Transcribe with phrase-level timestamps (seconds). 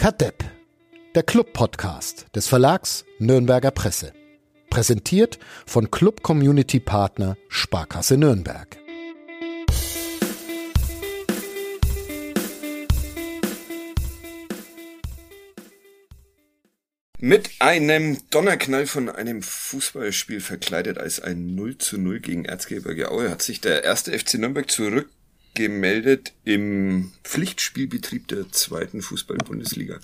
[0.00, 0.42] Kadepp,
[1.14, 4.14] der Club-Podcast des Verlags Nürnberger Presse.
[4.70, 8.78] Präsentiert von Club Community Partner Sparkasse Nürnberg.
[17.18, 23.28] Mit einem Donnerknall von einem Fußballspiel verkleidet als ein 0 zu 0 gegen Erzgebirge Aue
[23.28, 25.10] hat sich der erste FC Nürnberg zurück
[25.54, 29.98] gemeldet im Pflichtspielbetrieb der zweiten Fußball-Bundesliga.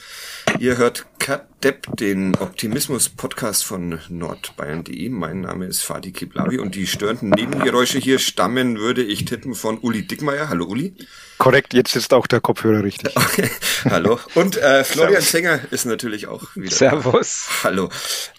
[0.58, 5.08] Ihr hört Kadepp, den Optimismus-Podcast von nordbayern.de.
[5.08, 9.78] Mein Name ist Fadi Kiblavi und die störenden Nebengeräusche hier stammen, würde ich tippen, von
[9.78, 10.48] Uli Dickmeier.
[10.48, 10.94] Hallo Uli.
[11.38, 13.14] Korrekt, jetzt ist auch der Kopfhörer richtig.
[13.26, 13.50] Okay.
[13.84, 14.18] Hallo.
[14.34, 15.30] Und äh, Florian Servus.
[15.30, 16.74] Sänger ist natürlich auch wieder.
[16.74, 17.46] Servus.
[17.64, 17.90] Hallo.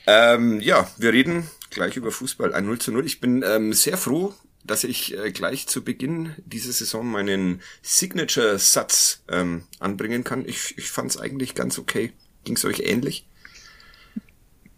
[0.08, 2.54] Ähm, ja, wir reden gleich über Fußball.
[2.54, 3.06] Ein 0 zu 0.
[3.06, 4.34] Ich bin ähm, sehr froh,
[4.68, 10.46] dass ich äh, gleich zu Beginn dieser Saison meinen Signature-Satz ähm, anbringen kann.
[10.48, 12.14] Ich, ich fand es eigentlich ganz okay.
[12.44, 13.26] Ging es euch ähnlich?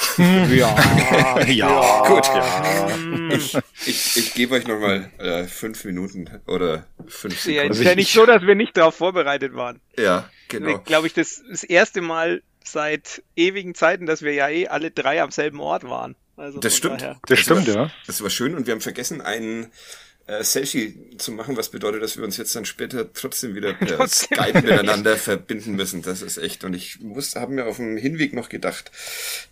[0.18, 2.26] ja, ja, gut.
[2.26, 2.88] Ja.
[3.32, 7.56] Ich, ich, ich gebe euch nochmal äh, fünf Minuten oder fünf Sekunden.
[7.56, 9.80] Ja, es ist ja nicht so, dass wir nicht darauf vorbereitet waren.
[9.98, 10.78] Ja, genau.
[10.78, 15.22] Glaube ich, das, das erste Mal seit ewigen Zeiten, dass wir ja eh alle drei
[15.22, 16.16] am selben Ort waren.
[16.40, 17.02] Also das stimmt.
[17.02, 17.14] Daher.
[17.22, 17.90] Das, das stimmt, war, ja.
[18.06, 19.70] Das war schön und wir haben vergessen, ein
[20.26, 24.08] äh, Selfie zu machen, was bedeutet, dass wir uns jetzt dann später trotzdem wieder per
[24.08, 26.02] Skype miteinander verbinden müssen.
[26.02, 26.64] Das ist echt.
[26.64, 28.90] Und ich musste, habe mir auf dem Hinweg noch gedacht,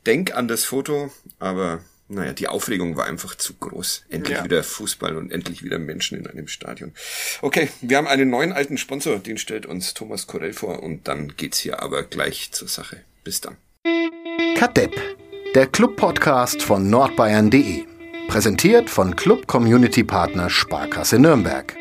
[0.06, 4.06] denk an das Foto, aber naja, die Aufregung war einfach zu groß.
[4.09, 4.44] Endlich ja.
[4.44, 6.94] wieder Fußball und endlich wieder Menschen in einem Stadion.
[7.42, 11.36] Okay, wir haben einen neuen alten Sponsor, den stellt uns Thomas Korell vor und dann
[11.36, 13.03] geht's hier aber gleich zur Sache.
[13.25, 13.59] Bis dann.
[14.56, 14.98] Kadepp
[15.54, 17.84] der Club-Podcast von nordbayern.de.
[18.28, 21.74] Präsentiert von Club Community Partner Sparkasse Nürnberg.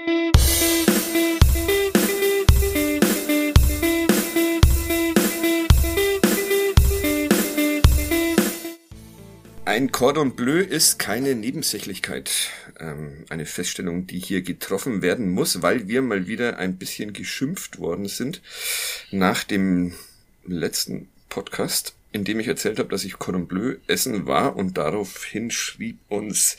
[9.65, 12.31] Ein Cordon Bleu ist keine Nebensächlichkeit.
[12.79, 17.79] Ähm, eine Feststellung, die hier getroffen werden muss, weil wir mal wieder ein bisschen geschimpft
[17.79, 18.41] worden sind
[19.11, 19.93] nach dem
[20.45, 25.51] letzten Podcast in dem ich erzählt habe, dass ich Cordon Bleu essen war und daraufhin
[25.51, 26.57] schrieb uns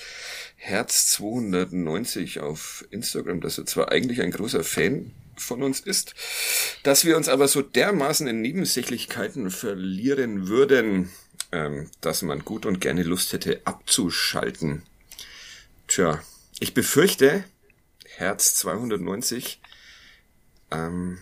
[0.55, 6.15] Herz 290 auf Instagram, dass er zwar eigentlich ein großer Fan von uns ist,
[6.85, 11.11] dass wir uns aber so dermaßen in Nebensächlichkeiten verlieren würden,
[11.51, 14.83] ähm, dass man gut und gerne Lust hätte abzuschalten.
[15.89, 16.23] Tja,
[16.61, 17.43] ich befürchte,
[18.05, 19.61] Herz 290,
[20.71, 21.19] ähm,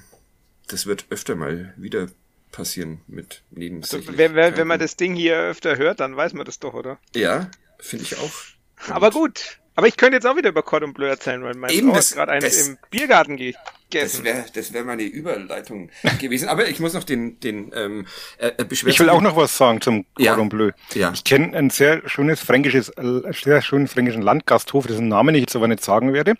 [0.68, 2.08] das wird öfter mal wieder
[2.56, 4.20] passieren mit Nebensächlichkeiten.
[4.20, 6.98] Also, wenn, wenn man das Ding hier öfter hört, dann weiß man das doch, oder?
[7.14, 8.32] Ja, finde ich auch.
[8.88, 9.58] Aber gut.
[9.78, 12.10] Aber ich könnte jetzt auch wieder über Cordon Bleu erzählen, weil mein Eben, Frau hat
[12.12, 13.60] gerade eines im Biergarten gegessen.
[13.90, 16.48] Das wäre das wär meine Überleitung gewesen.
[16.48, 18.06] Aber ich muss noch den, den ähm,
[18.38, 20.48] äh, äh Ich will auch noch was sagen zum Cordon ja.
[20.48, 20.70] Bleu.
[20.94, 21.12] Ja.
[21.12, 25.56] Ich kenne ein sehr schönes fränkisches, äh, sehr schönen fränkischen Landgasthof, dessen Namen ich jetzt
[25.56, 26.36] aber nicht sagen werde.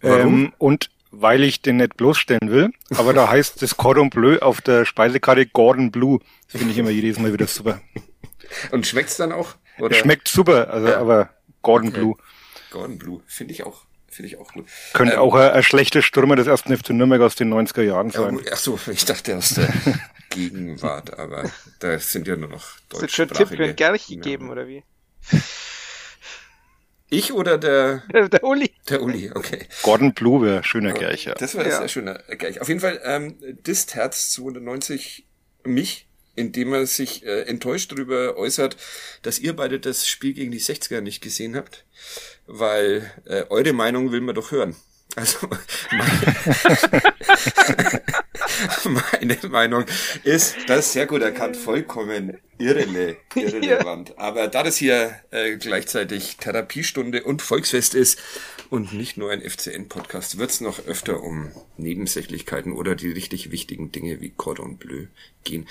[0.00, 0.44] Warum?
[0.44, 2.72] Ähm, und weil ich den nicht bloßstellen will.
[2.96, 6.18] Aber da heißt das Cordon Bleu auf der Speisekarte Gordon Blue.
[6.50, 7.80] Das finde ich immer jedes Mal wieder super.
[8.70, 9.54] Und schmeckt's dann auch?
[9.78, 9.94] Oder?
[9.94, 10.98] Schmeckt super, also ja.
[10.98, 11.30] aber
[11.60, 11.98] Gordon okay.
[11.98, 12.16] Blue.
[12.70, 13.84] Gordon Blue, finde ich auch.
[14.08, 14.66] Finde ich auch gut.
[14.92, 18.10] Könnte ähm, auch ein, ein schlechter Stürmer des ersten FC Nürnberg aus den 90er Jahren
[18.10, 18.40] sein.
[18.52, 19.72] Ach so, ich dachte aus der
[20.28, 24.50] Gegenwart, aber da sind ja nur noch deutsche Ist schon Tipp für einen Gerchi geben,
[24.50, 24.84] oder wie?
[27.12, 28.02] Ich oder der?
[28.10, 28.70] Der Uli.
[28.88, 29.66] Der Uli, okay.
[29.82, 31.34] Gordon Blue wäre schöner Gerch, ja.
[31.34, 31.76] Das war ja.
[31.76, 32.62] sehr schöner Gerch.
[32.62, 33.36] Auf jeden Fall ähm,
[33.66, 35.26] disst Herz 290
[35.64, 38.78] mich, indem er sich äh, enttäuscht darüber äußert,
[39.20, 41.84] dass ihr beide das Spiel gegen die 60er nicht gesehen habt,
[42.46, 44.74] weil äh, eure Meinung will man doch hören.
[45.14, 45.36] Also
[48.84, 49.84] meine, Meinung
[50.24, 54.10] ist, das ist sehr gut erkannt, vollkommen irrele, irrelevant.
[54.10, 54.18] Ja.
[54.18, 58.18] Aber da das hier äh, gleichzeitig Therapiestunde und Volksfest ist
[58.70, 63.92] und nicht nur ein FCN-Podcast, wird es noch öfter um Nebensächlichkeiten oder die richtig wichtigen
[63.92, 65.06] Dinge wie Cordon Bleu
[65.44, 65.68] gehen.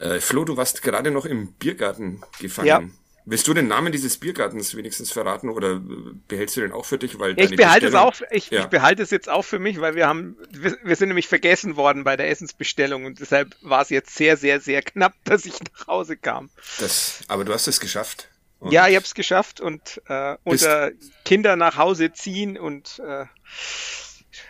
[0.00, 2.68] Äh, Flo, du warst gerade noch im Biergarten gefangen.
[2.68, 2.82] Ja.
[3.30, 5.82] Willst du den Namen dieses Biergartens wenigstens verraten oder
[6.28, 7.18] behältst du den auch für dich?
[7.18, 8.60] Weil ich behalte es auch, ich, ja.
[8.60, 11.76] ich, behalte es jetzt auch für mich, weil wir haben, wir, wir, sind nämlich vergessen
[11.76, 15.60] worden bei der Essensbestellung und deshalb war es jetzt sehr, sehr, sehr knapp, dass ich
[15.60, 16.48] nach Hause kam.
[16.78, 18.30] Das, aber du hast es geschafft.
[18.70, 20.90] Ja, ich habe es geschafft und äh, unter
[21.26, 23.26] Kinder nach Hause ziehen und äh,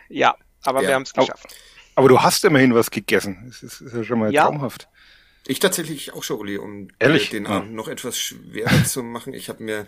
[0.08, 0.88] ja, aber ja.
[0.88, 1.46] wir haben es geschafft.
[1.46, 3.42] Aber, aber, du hast immerhin was gegessen.
[3.48, 4.44] Das ist, ist ja schon mal ja.
[4.44, 4.88] traumhaft.
[5.50, 7.30] Ich tatsächlich auch schon, Uli, um Ehrlich?
[7.30, 7.74] den Abend ja.
[7.74, 9.32] noch etwas schwerer zu machen.
[9.32, 9.86] Ich habe mir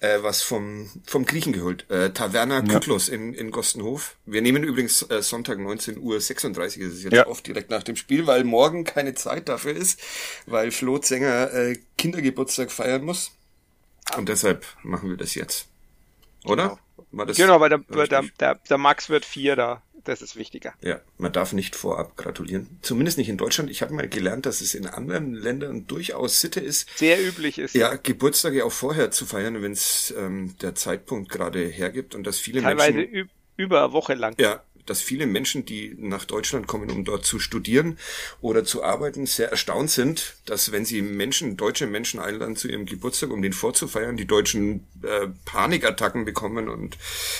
[0.00, 1.88] äh, was vom vom Griechen geholt.
[1.88, 3.14] Äh, Taverna Kyklos ja.
[3.14, 4.16] in, in Gostenhof.
[4.26, 7.28] Wir nehmen übrigens äh, Sonntag 19 Uhr 36, das ist jetzt ja.
[7.28, 10.00] oft direkt nach dem Spiel, weil morgen keine Zeit dafür ist,
[10.46, 13.30] weil Flo Sänger äh, Kindergeburtstag feiern muss.
[14.16, 15.68] Und deshalb machen wir das jetzt.
[16.44, 16.76] Oder?
[17.12, 19.80] Genau, genau weil der, der, der, der Max wird vier da.
[20.04, 20.74] Das ist wichtiger.
[20.80, 22.78] Ja, man darf nicht vorab gratulieren.
[22.82, 23.70] Zumindest nicht in Deutschland.
[23.70, 26.88] Ich habe mal gelernt, dass es in anderen Ländern durchaus Sitte ist.
[26.98, 27.74] Sehr üblich ist.
[27.74, 32.38] Ja, Geburtstage auch vorher zu feiern, wenn es ähm, der Zeitpunkt gerade hergibt und dass
[32.38, 33.30] viele Teilweise Menschen.
[33.56, 34.34] über eine Woche lang.
[34.38, 37.98] Ja, dass viele Menschen, die nach Deutschland kommen, um dort zu studieren
[38.40, 42.86] oder zu arbeiten, sehr erstaunt sind, dass wenn sie Menschen, deutsche Menschen einladen zu ihrem
[42.86, 46.98] Geburtstag, um den vorzufeiern, die Deutschen äh, Panikattacken bekommen und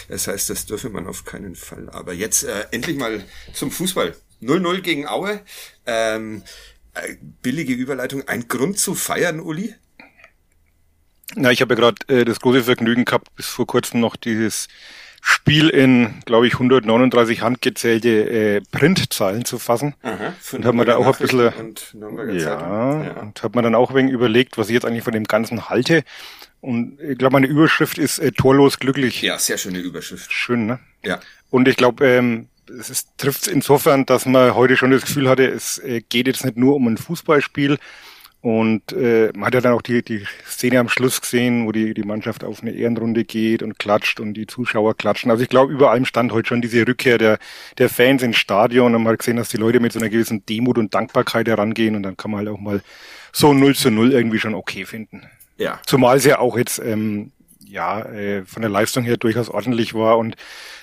[0.09, 1.89] das heißt, das dürfe man auf keinen Fall.
[1.91, 4.15] Aber jetzt äh, endlich mal zum Fußball.
[4.43, 5.41] 0-0 gegen Aue.
[5.87, 6.43] Ähm,
[6.95, 8.27] äh, billige Überleitung.
[8.29, 9.75] Ein Grund zu feiern, Uli?
[11.35, 14.69] Na, ich habe ja gerade äh, das große Vergnügen gehabt, bis vor kurzem noch dieses
[15.21, 19.95] Spiel in, glaube ich, 139 handgezählte äh, Printzahlen zu fassen.
[20.03, 21.95] Aha, und haben wir da auch ein bisschen, und
[22.33, 25.25] ja, ja, und hat man dann auch wenig überlegt, was ich jetzt eigentlich von dem
[25.25, 26.05] Ganzen halte.
[26.61, 29.23] Und ich glaube, meine Überschrift ist äh, torlos glücklich.
[29.23, 30.33] Ja, sehr schöne Überschrift.
[30.33, 30.81] Schön, ne?
[31.05, 31.21] Ja.
[31.51, 35.79] Und ich glaube, ähm, es trifft insofern, dass man heute schon das Gefühl hatte, es
[35.79, 37.79] äh, geht jetzt nicht nur um ein Fußballspiel,
[38.41, 41.93] und äh, man hat ja dann auch die, die Szene am Schluss gesehen, wo die,
[41.93, 45.31] die Mannschaft auf eine Ehrenrunde geht und klatscht und die Zuschauer klatschen.
[45.33, 47.39] Also ich glaube, über allem stand heute schon diese Rückkehr der,
[47.79, 50.47] der Fans ins Stadion und man hat gesehen, dass die Leute mit so einer gewissen
[50.47, 52.81] Demut und Dankbarkeit herangehen und dann kann man halt auch mal
[53.33, 55.23] so 0 zu 0 irgendwie schon okay finden.
[55.57, 55.81] Ja.
[55.85, 57.33] Zumal es ja auch jetzt ähm,
[57.67, 60.37] ja äh, von der Leistung her durchaus ordentlich war und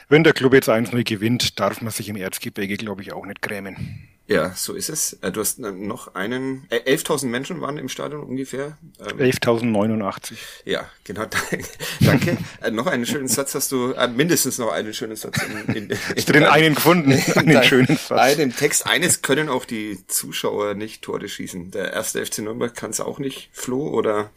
[0.10, 3.42] wenn der Club jetzt 1-0 gewinnt, darf man sich im Erzgebirge, glaube ich, auch nicht
[3.42, 4.07] grämen.
[4.27, 5.13] Ja, so ist es.
[5.22, 8.77] Äh, du hast noch einen, äh, 11.000 Menschen waren im Stadion ungefähr.
[9.00, 10.31] 11.089.
[10.31, 11.25] Ähm, ja, genau.
[12.00, 12.38] Danke.
[12.62, 15.38] äh, noch einen schönen Satz hast du, äh, mindestens noch einen schönen Satz.
[15.44, 18.12] In, in, in ich drin einen gefunden, einen schönen Satz.
[18.12, 18.88] Einen Text.
[18.88, 21.69] Eines können auch die Zuschauer nicht Tore schießen.
[21.69, 24.31] Der erste FC Nürnberg kann es auch nicht, Flo, oder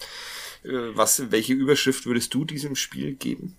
[0.64, 3.56] äh, was, welche Überschrift würdest du diesem Spiel geben?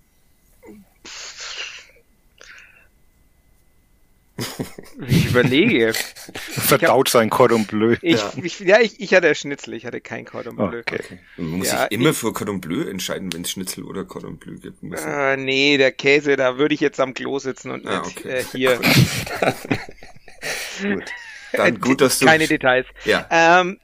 [5.07, 5.93] Ich überlege.
[6.33, 7.95] Verdaut hab, sein Cordon Bleu.
[8.01, 8.33] Ich, ja.
[8.41, 10.79] Ich, ja, ich, ich hatte Schnitzel, ich hatte kein Cordon Bleu.
[10.79, 10.99] Okay.
[11.03, 11.19] okay.
[11.37, 14.37] Man muss ja, sich immer ich, für Cordon Bleu entscheiden, wenn es Schnitzel oder Cordon
[14.37, 14.83] Bleu gibt.
[14.83, 18.39] Äh, nee, der Käse, da würde ich jetzt am Klo sitzen und ah, nicht okay.
[18.39, 18.79] äh, hier.
[20.81, 21.05] gut.
[21.53, 22.25] Dann gut, dass du...
[22.25, 22.87] Keine Details.
[23.05, 23.27] Ja.
[23.29, 23.79] Ähm,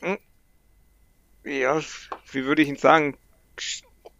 [0.00, 0.18] hm.
[1.44, 1.80] ja,
[2.30, 3.16] wie würde ich ihn sagen?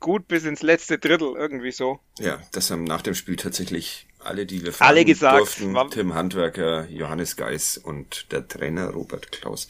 [0.03, 2.01] Gut bis ins letzte Drittel, irgendwie so.
[2.19, 5.89] Ja, das haben nach dem Spiel tatsächlich alle, die wir alle gesagt, durften, war...
[5.91, 9.69] Tim Handwerker, Johannes Geis und der Trainer Robert Klaus.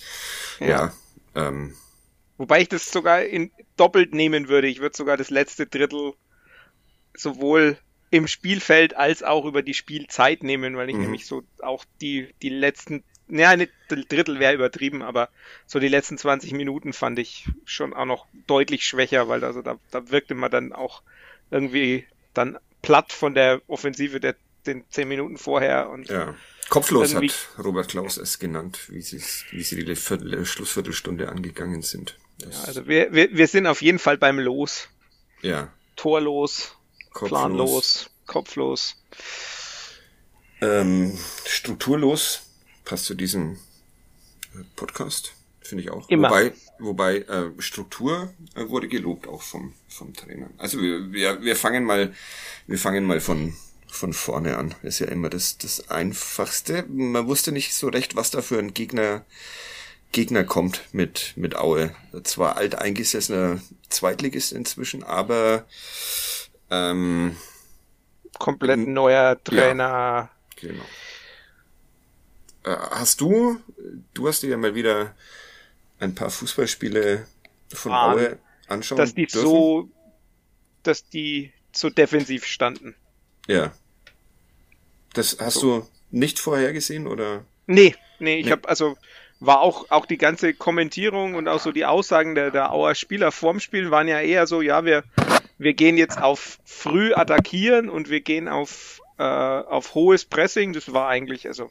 [0.59, 0.67] Ja.
[0.67, 0.93] ja
[1.35, 1.75] ähm,
[2.39, 4.69] Wobei ich das sogar in doppelt nehmen würde.
[4.69, 6.15] Ich würde sogar das letzte Drittel
[7.15, 7.77] sowohl
[8.11, 11.03] im Spielfeld als auch über die Spielzeit nehmen, weil ich mhm.
[11.03, 15.29] nämlich so auch die, die letzten, ja, nicht Drittel wäre übertrieben, aber
[15.67, 19.79] so die letzten 20 Minuten fand ich schon auch noch deutlich schwächer, weil also da,
[19.91, 21.03] da wirkte man dann auch
[21.51, 24.35] irgendwie dann platt von der Offensive der
[24.67, 26.35] den zehn Minuten vorher und ja.
[26.69, 27.25] Kopflos hat
[27.59, 29.21] Robert Klaus es genannt, wie sie
[29.51, 32.17] wie sie die Viertel, Schlussviertelstunde angegangen sind.
[32.39, 34.89] Ja, also wir, wir, wir sind auf jeden Fall beim Los.
[35.43, 35.73] Ja.
[35.97, 36.77] Torlos,
[37.11, 37.29] kopflos.
[37.29, 38.97] planlos, kopflos.
[40.61, 42.52] Ähm, strukturlos
[42.85, 43.59] passt zu diesem
[44.55, 46.09] äh, Podcast, finde ich auch.
[46.09, 46.31] Immer.
[46.31, 50.51] Wobei, wobei äh, Struktur äh, wurde gelobt auch vom, vom Trainer.
[50.59, 52.13] Also wir, wir, wir fangen mal,
[52.67, 53.55] wir fangen mal von
[53.93, 54.75] von vorne an.
[54.83, 56.87] Ist ja immer das, das Einfachste.
[56.89, 59.25] Man wusste nicht so recht, was da für ein Gegner,
[60.13, 61.95] Gegner kommt mit, mit Aue.
[62.25, 63.61] Zwar alteingesessener
[63.91, 65.67] Zweitligist inzwischen, aber
[66.71, 67.37] ähm,
[68.39, 69.85] komplett neuer Trainer.
[69.85, 70.85] Ja, genau.
[72.65, 73.61] Äh, hast du,
[74.15, 75.15] du hast dir ja mal wieder
[75.99, 77.27] ein paar Fußballspiele
[77.73, 78.39] von ah, Aue
[78.69, 79.49] anschauen Dass die dürfen?
[79.49, 79.89] so,
[80.83, 82.95] dass die so defensiv standen.
[83.49, 83.73] Ja.
[85.15, 85.81] Das hast so.
[85.81, 87.45] du nicht vorhergesehen oder?
[87.67, 88.53] Nee, nee, ich nee.
[88.53, 88.97] habe also
[89.41, 93.33] war auch auch die ganze Kommentierung und auch so die Aussagen der der Auer Spieler
[93.33, 95.05] vorm Spiel waren ja eher so, ja, wir
[95.59, 100.93] wir gehen jetzt auf früh attackieren und wir gehen auf äh, auf hohes Pressing, das
[100.93, 101.71] war eigentlich also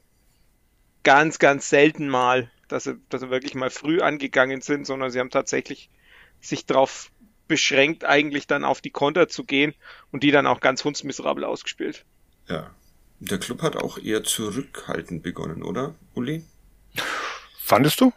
[1.03, 5.20] ganz ganz selten mal, dass sie dass sie wirklich mal früh angegangen sind, sondern sie
[5.20, 5.89] haben tatsächlich
[6.39, 7.12] sich darauf
[7.48, 9.74] beschränkt, eigentlich dann auf die Konter zu gehen
[10.12, 12.05] und die dann auch ganz hundsmiserabel ausgespielt.
[12.48, 12.72] Ja.
[13.20, 16.43] Der Club hat auch eher zurückhaltend begonnen, oder, Uli?
[17.60, 18.13] Fandest du?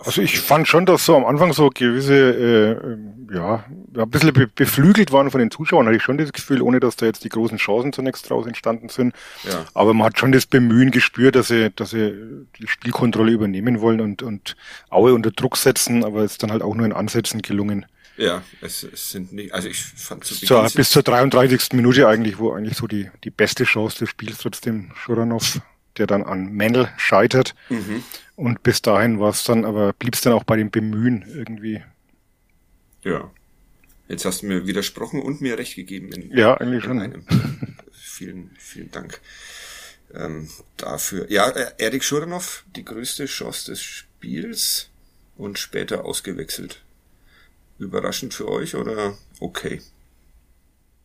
[0.00, 3.64] Also ich fand schon, dass so am Anfang so gewisse, äh, ja,
[3.96, 6.96] ein bisschen be beflügelt waren von den Zuschauern, hatte ich schon das Gefühl, ohne dass
[6.96, 9.14] da jetzt die großen Chancen zunächst draus entstanden sind.
[9.44, 9.64] Ja.
[9.72, 12.12] Aber man hat schon das Bemühen gespürt, dass sie, dass sie
[12.58, 14.56] die Spielkontrolle übernehmen wollen und, und
[14.90, 17.86] Aue unter Druck setzen, aber es ist dann halt auch nur in Ansätzen gelungen.
[18.16, 21.72] Ja, es, es sind nicht, also ich fand zu so, bis zur 33.
[21.72, 25.60] Minute eigentlich, wo eigentlich so die, die beste Chance des Spiels trotzdem Schuranov,
[25.98, 27.54] der dann an Mendel scheitert.
[27.68, 28.04] Mhm.
[28.36, 31.82] Und bis dahin war es dann, aber blieb es dann auch bei dem Bemühen irgendwie.
[33.02, 33.30] Ja.
[34.08, 36.12] Jetzt hast du mir widersprochen und mir recht gegeben.
[36.12, 37.00] In, ja, eigentlich schon.
[37.00, 37.24] Einem.
[37.92, 39.20] vielen, vielen Dank
[40.14, 41.30] ähm, dafür.
[41.30, 44.90] Ja, äh, Erik Schuranov, die größte Chance des Spiels
[45.36, 46.82] und später ausgewechselt.
[47.78, 49.80] Überraschend für euch oder okay?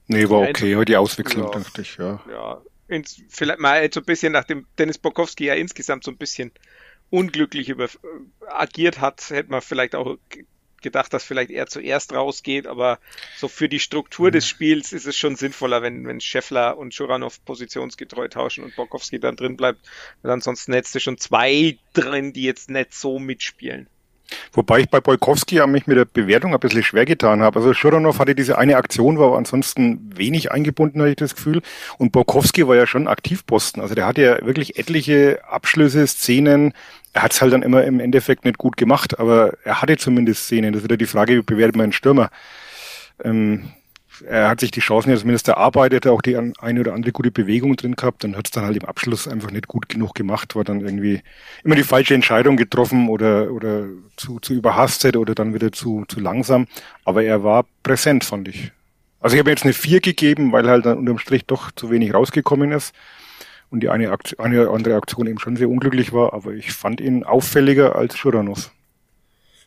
[0.07, 2.21] Nee, war okay, die Auswechslung, ja, dachte ich, ja.
[2.29, 6.17] Ja, ins, vielleicht mal jetzt so ein bisschen, nachdem Dennis Bokowski ja insgesamt so ein
[6.17, 6.51] bisschen
[7.09, 7.87] unglücklich über, äh,
[8.47, 10.17] agiert hat, hätte man vielleicht auch
[10.81, 12.99] gedacht, dass vielleicht er zuerst rausgeht, aber
[13.37, 17.43] so für die Struktur des Spiels ist es schon sinnvoller, wenn, wenn Scheffler und Schuranov
[17.45, 19.79] positionsgetreu tauschen und Bokowski dann drin bleibt,
[20.21, 23.87] weil ansonsten hättest du schon zwei drin, die jetzt nicht so mitspielen.
[24.53, 27.59] Wobei ich bei Bolkowski ja mich mit der Bewertung ein bisschen schwer getan habe.
[27.59, 31.61] Also Schuranov hatte diese eine Aktion, war aber ansonsten wenig eingebunden, hatte ich das Gefühl.
[31.97, 33.81] Und Bolkowski war ja schon Aktivposten.
[33.81, 36.73] Also der hatte ja wirklich etliche Abschlüsse, Szenen.
[37.13, 40.43] Er hat es halt dann immer im Endeffekt nicht gut gemacht, aber er hatte zumindest
[40.43, 40.73] Szenen.
[40.73, 42.29] Das ist wieder die Frage, wie bewertet man einen Stürmer?
[43.23, 43.71] Ähm,
[44.27, 47.75] er hat sich die Chancen ja zumindest erarbeitet, auch die eine oder andere gute Bewegung
[47.75, 50.63] drin gehabt und hat es dann halt im Abschluss einfach nicht gut genug gemacht, war
[50.63, 51.21] dann irgendwie
[51.63, 53.85] immer die falsche Entscheidung getroffen oder, oder
[54.17, 56.67] zu, zu überhastet oder dann wieder zu, zu langsam.
[57.05, 58.71] Aber er war präsent, fand ich.
[59.21, 62.13] Also ich habe jetzt eine vier gegeben, weil halt dann unterm Strich doch zu wenig
[62.13, 62.93] rausgekommen ist
[63.71, 67.01] und die eine, Aktion, eine andere Aktion eben schon sehr unglücklich war, aber ich fand
[67.01, 68.71] ihn auffälliger als Schuranov.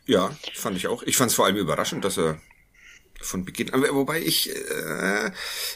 [0.05, 1.03] Ja, fand ich auch.
[1.03, 2.37] Ich fand es vor allem überraschend, dass er
[3.23, 3.83] von Beginn an.
[3.91, 5.31] Wobei ich, äh,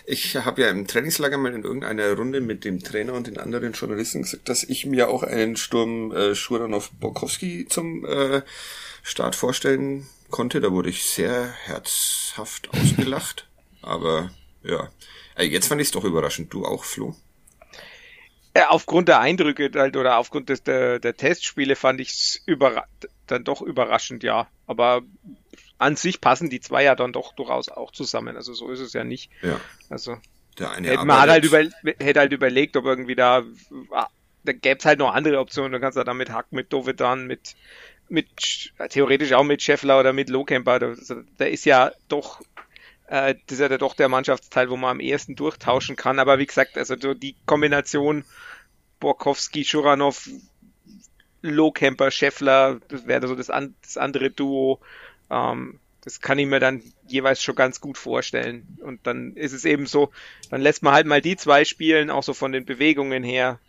[0.05, 3.73] ich habe ja im Trainingslager mal in irgendeiner Runde mit dem Trainer und den anderen
[3.73, 8.41] Journalisten gesagt, dass ich mir auch einen Sturm äh, Schuranov-Borkowski zum äh,
[9.01, 10.59] Start vorstellen konnte.
[10.59, 13.47] Da wurde ich sehr herzhaft ausgelacht.
[13.81, 14.31] Aber
[14.63, 14.89] ja,
[15.35, 16.53] also jetzt fand ich es doch überraschend.
[16.53, 17.15] Du auch, Flo?
[18.69, 22.43] Aufgrund der Eindrücke halt, oder aufgrund des, der, der Testspiele fand ich es
[23.27, 24.47] dann doch überraschend, ja.
[24.65, 25.01] Aber
[25.77, 28.35] an sich passen die zwei ja dann doch durchaus auch zusammen.
[28.35, 29.29] Also so ist es ja nicht.
[29.41, 29.59] Ja.
[29.89, 30.17] Also
[30.57, 33.43] der eine hätte, man halt über, hätte halt überlegt, ob irgendwie da,
[33.91, 34.07] ah,
[34.43, 35.71] da gäbe es halt noch andere Optionen.
[35.71, 37.55] Du kannst ja dann mit Hack, mit Dovedan, mit,
[38.09, 40.79] mit theoretisch auch mit Scheffler oder mit Lohkemper.
[40.79, 40.95] Da,
[41.37, 42.41] da ist ja doch
[43.07, 46.19] äh, das ist ja doch der Mannschaftsteil, wo man am ehesten durchtauschen kann.
[46.19, 48.25] Aber wie gesagt, also die Kombination
[48.99, 50.29] Borkowski, Schuranov,
[51.41, 54.79] Lohkemper, Scheffler, das wäre so das, an, das andere Duo.
[55.29, 58.77] Ähm, das kann ich mir dann jeweils schon ganz gut vorstellen.
[58.81, 60.11] Und dann ist es eben so,
[60.49, 63.59] dann lässt man halt mal die zwei spielen, auch so von den Bewegungen her.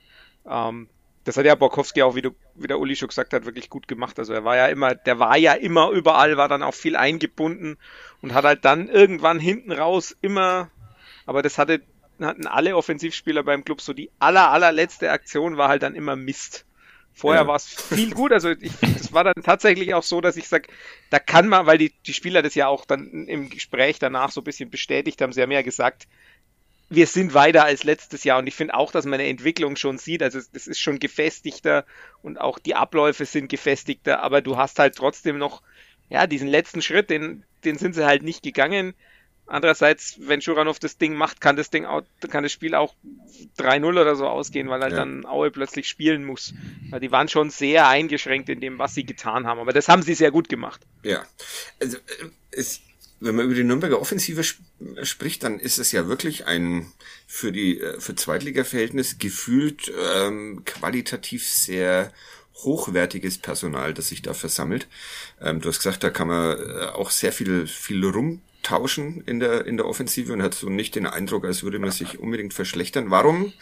[0.49, 0.88] Ähm,
[1.28, 3.87] das hat ja Borkowski auch, wie, du, wie der Uli schon gesagt hat, wirklich gut
[3.87, 4.18] gemacht.
[4.18, 7.76] Also er war ja immer, der war ja immer überall, war dann auch viel eingebunden
[8.23, 10.70] und hat halt dann irgendwann hinten raus immer,
[11.26, 11.82] aber das hatte,
[12.18, 16.64] hatten alle Offensivspieler beim Club so die aller, allerletzte Aktion war halt dann immer Mist.
[17.12, 17.47] Vorher ja.
[17.47, 18.32] war es viel gut.
[18.32, 20.68] Also das war dann tatsächlich auch so, dass ich sage,
[21.11, 24.40] da kann man, weil die, die Spieler das ja auch dann im Gespräch danach so
[24.40, 26.08] ein bisschen bestätigt haben, sie haben ja gesagt,
[26.90, 29.99] wir sind weiter als letztes Jahr und ich finde auch, dass man eine Entwicklung schon
[29.99, 30.23] sieht.
[30.23, 31.85] Also es ist schon gefestigter
[32.23, 35.62] und auch die Abläufe sind gefestigter, aber du hast halt trotzdem noch,
[36.09, 38.95] ja, diesen letzten Schritt, den, den sind sie halt nicht gegangen.
[39.47, 42.95] Andererseits, wenn Schuranov das Ding macht, kann das Ding auch, kann das Spiel auch
[43.59, 44.99] 3-0 oder so ausgehen, weil halt ja.
[44.99, 46.52] dann Aue plötzlich spielen muss.
[46.90, 49.59] Weil die waren schon sehr eingeschränkt in dem, was sie getan haben.
[49.59, 50.83] Aber das haben sie sehr gut gemacht.
[51.02, 51.25] Ja.
[51.80, 52.83] Also, äh, es,
[53.20, 54.62] wenn man über die Nürnberger Offensive sp
[55.02, 56.92] spricht, dann ist es ja wirklich ein
[57.26, 62.12] für die äh, für Zweitliga-Verhältnis gefühlt ähm, qualitativ sehr
[62.64, 64.88] hochwertiges Personal, das sich da versammelt.
[65.40, 69.40] Ähm, du hast gesagt, da kann man äh, auch sehr viel viel rum tauschen in
[69.40, 72.54] der, in der Offensive und hat so nicht den Eindruck, als würde man sich unbedingt
[72.54, 73.10] verschlechtern.
[73.10, 73.52] Warum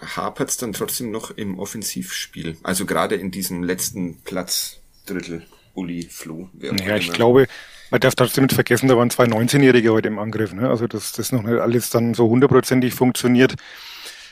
[0.00, 2.56] hapert es dann trotzdem noch im Offensivspiel?
[2.62, 6.50] Also gerade in diesem letzten Platzdrittel, Uli, Flo.
[6.60, 7.48] Ja, ich glaube,
[7.90, 10.52] man darf trotzdem nicht vergessen, da waren zwei 19-Jährige heute im Angriff.
[10.52, 10.68] Ne?
[10.68, 13.54] Also dass das noch nicht alles dann so hundertprozentig funktioniert.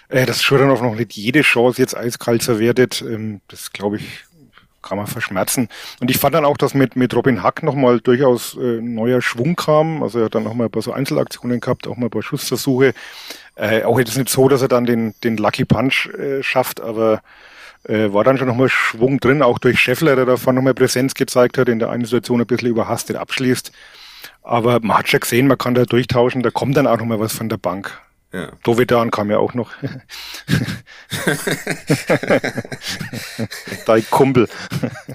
[0.09, 4.25] Äh, dass Schuranov noch nicht jede Chance jetzt eiskalt verwertet, ähm, das glaube ich,
[4.83, 5.69] kann man verschmerzen.
[6.01, 9.57] Und ich fand dann auch, dass mit, mit Robin Hack nochmal durchaus äh, neuer Schwung
[9.57, 10.03] kam.
[10.03, 12.95] Also er hat dann nochmal ein paar so Einzelaktionen gehabt, auch mal ein paar Schussversuche.
[13.57, 17.21] Äh, auch jetzt nicht so, dass er dann den, den Lucky Punch äh, schafft, aber
[17.89, 21.59] äh, war dann schon nochmal Schwung drin, auch durch Scheffler, der davon nochmal Präsenz gezeigt
[21.59, 23.73] hat, in der einen Situation ein bisschen überhastet abschließt.
[24.43, 27.33] Aber man hat schon gesehen, man kann da durchtauschen, da kommt dann auch nochmal was
[27.33, 27.99] von der Bank.
[28.33, 28.49] Ja.
[28.65, 29.71] Dovedan kam ja auch noch.
[33.87, 34.49] Dein Kumpel.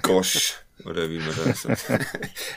[0.02, 0.61] Gosh.
[0.84, 1.90] Oder wie man das sagt.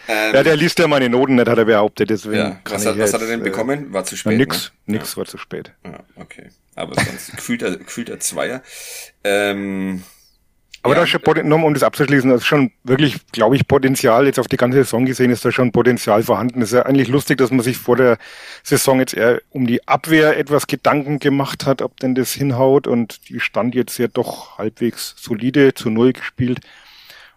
[0.07, 2.09] ähm, ja, der liest ja meine Noten nicht, hat er behauptet.
[2.09, 3.93] Deswegen ja, was, hat, was hat er denn äh, bekommen?
[3.93, 4.33] War zu spät.
[4.33, 4.97] Na, nix, ne?
[4.97, 5.17] nix ja.
[5.17, 5.71] war zu spät.
[5.83, 6.49] Ja, okay.
[6.75, 8.61] Aber sonst gefühlter, gefühlter Zweier.
[9.23, 10.03] Ähm,
[10.85, 14.27] aber ja, da ist schon, um das abzuschließen, das ist schon wirklich, glaube ich, Potenzial,
[14.27, 16.61] jetzt auf die ganze Saison gesehen, ist da schon Potenzial vorhanden.
[16.61, 18.19] Es ist ja eigentlich lustig, dass man sich vor der
[18.61, 23.29] Saison jetzt eher um die Abwehr etwas Gedanken gemacht hat, ob denn das hinhaut und
[23.29, 26.59] die stand jetzt ja doch halbwegs solide zu Null gespielt.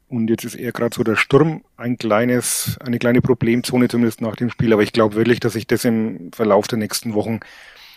[0.09, 4.37] Und jetzt ist eher gerade so der Sturm ein kleines, eine kleine Problemzone zumindest nach
[4.37, 4.73] dem Spiel.
[4.73, 7.41] Aber ich glaube wirklich, dass sich das im Verlauf der nächsten Wochen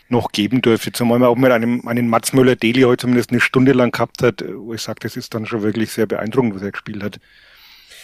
[0.09, 0.91] noch geben dürfte.
[0.91, 4.43] Zumal man auch mit einem, einen Mats Möller-Deli heute zumindest eine Stunde lang gehabt hat,
[4.45, 7.19] wo ich sage, das ist dann schon wirklich sehr beeindruckend, was er gespielt hat.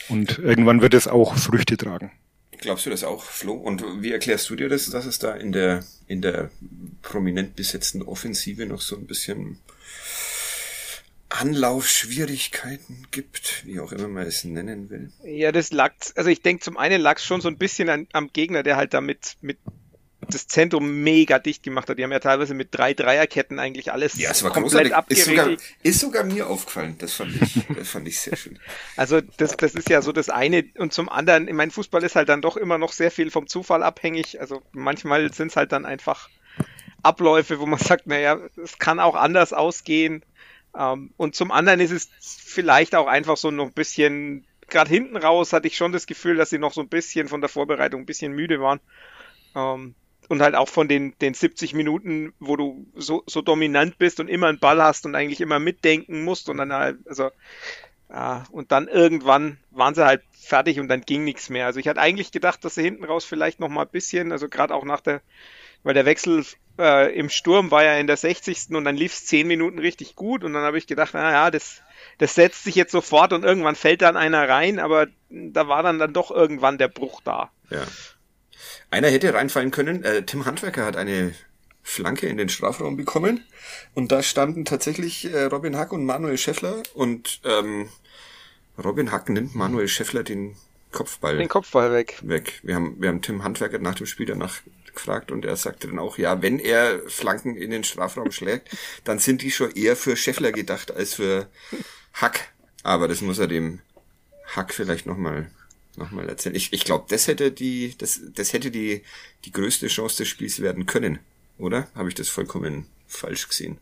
[0.08, 2.12] Und irgendwann wird es auch Früchte tragen.
[2.60, 3.54] Glaubst du das auch, Flo?
[3.54, 6.50] Und wie erklärst du dir das, dass es da in der, in der
[7.02, 9.60] prominent besetzten Offensive noch so ein bisschen
[11.30, 15.12] Anlaufschwierigkeiten gibt, wie auch immer man es nennen will?
[15.24, 18.08] Ja, das lag, also ich denke zum einen lag es schon so ein bisschen an,
[18.14, 19.58] am Gegner, der halt damit mit
[20.30, 21.98] das Zentrum mega dicht gemacht hat.
[21.98, 25.28] Die haben ja teilweise mit drei Dreierketten eigentlich alles ja, es war komplett abgeriegelt.
[25.30, 26.96] Ist sogar, ist sogar mir aufgefallen.
[26.98, 28.60] Das fand ich, das fand ich sehr schön.
[28.96, 30.66] Also das, das ist ja so das eine.
[30.78, 33.48] Und zum anderen, ich mein Fußball ist halt dann doch immer noch sehr viel vom
[33.48, 34.40] Zufall abhängig.
[34.40, 36.30] Also manchmal sind es halt dann einfach
[37.04, 40.24] Abläufe, wo man sagt, naja, es kann auch anders ausgehen.
[40.78, 45.18] Ähm, und zum anderen ist es vielleicht auch einfach so noch ein bisschen, gerade hinten
[45.18, 48.02] raus hatte ich schon das Gefühl, dass sie noch so ein bisschen von der Vorbereitung
[48.02, 48.80] ein bisschen müde waren.
[49.56, 49.96] Ähm,
[50.30, 54.28] und halt auch von den, den 70 Minuten, wo du so, so dominant bist und
[54.28, 57.32] immer einen Ball hast und eigentlich immer mitdenken musst und dann halt, also,
[58.10, 61.66] ja, und dann irgendwann waren sie halt fertig und dann ging nichts mehr.
[61.66, 64.50] Also ich hatte eigentlich gedacht, dass sie hinten raus vielleicht noch mal ein bisschen, also
[64.50, 65.22] gerade auch nach der,
[65.84, 66.46] weil der Wechsel
[66.80, 68.70] äh, im Sturm war ja in der 60.
[68.72, 71.82] und dann lief es 10 Minuten richtig gut und dann habe ich gedacht, naja, das,
[72.18, 76.00] das setzt sich jetzt sofort und irgendwann fällt dann einer rein, aber da war dann
[76.00, 77.52] dann doch irgendwann der Bruch da.
[77.70, 77.86] Ja.
[78.90, 80.04] Einer hätte reinfallen können.
[80.04, 81.34] Äh, Tim Handwerker hat eine
[81.84, 83.46] Flanke in den Strafraum bekommen
[83.94, 87.90] und da standen tatsächlich äh, Robin Hack und Manuel Scheffler und ähm,
[88.84, 90.56] Robin Hack nimmt Manuel Scheffler den
[90.92, 91.38] Kopfball.
[91.38, 92.20] Den Kopfball weg.
[92.24, 92.60] Weg.
[92.64, 94.62] Wir haben, wir haben Tim Handwerker nach dem Spiel danach
[94.98, 98.70] gefragt und er sagte dann auch, ja, wenn er Flanken in den Strafraum schlägt,
[99.04, 101.48] dann sind die schon eher für Scheffler gedacht als für
[102.14, 102.52] Hack.
[102.84, 103.80] Aber das muss er dem
[104.56, 105.50] Hack vielleicht nochmal
[105.98, 106.56] nochmal erzählen.
[106.56, 109.04] Ich, ich glaube, das hätte die, das, das hätte die,
[109.46, 111.20] die größte Chance des Spiels werden können,
[111.58, 111.88] oder?
[111.96, 113.80] Habe ich das vollkommen falsch gesehen?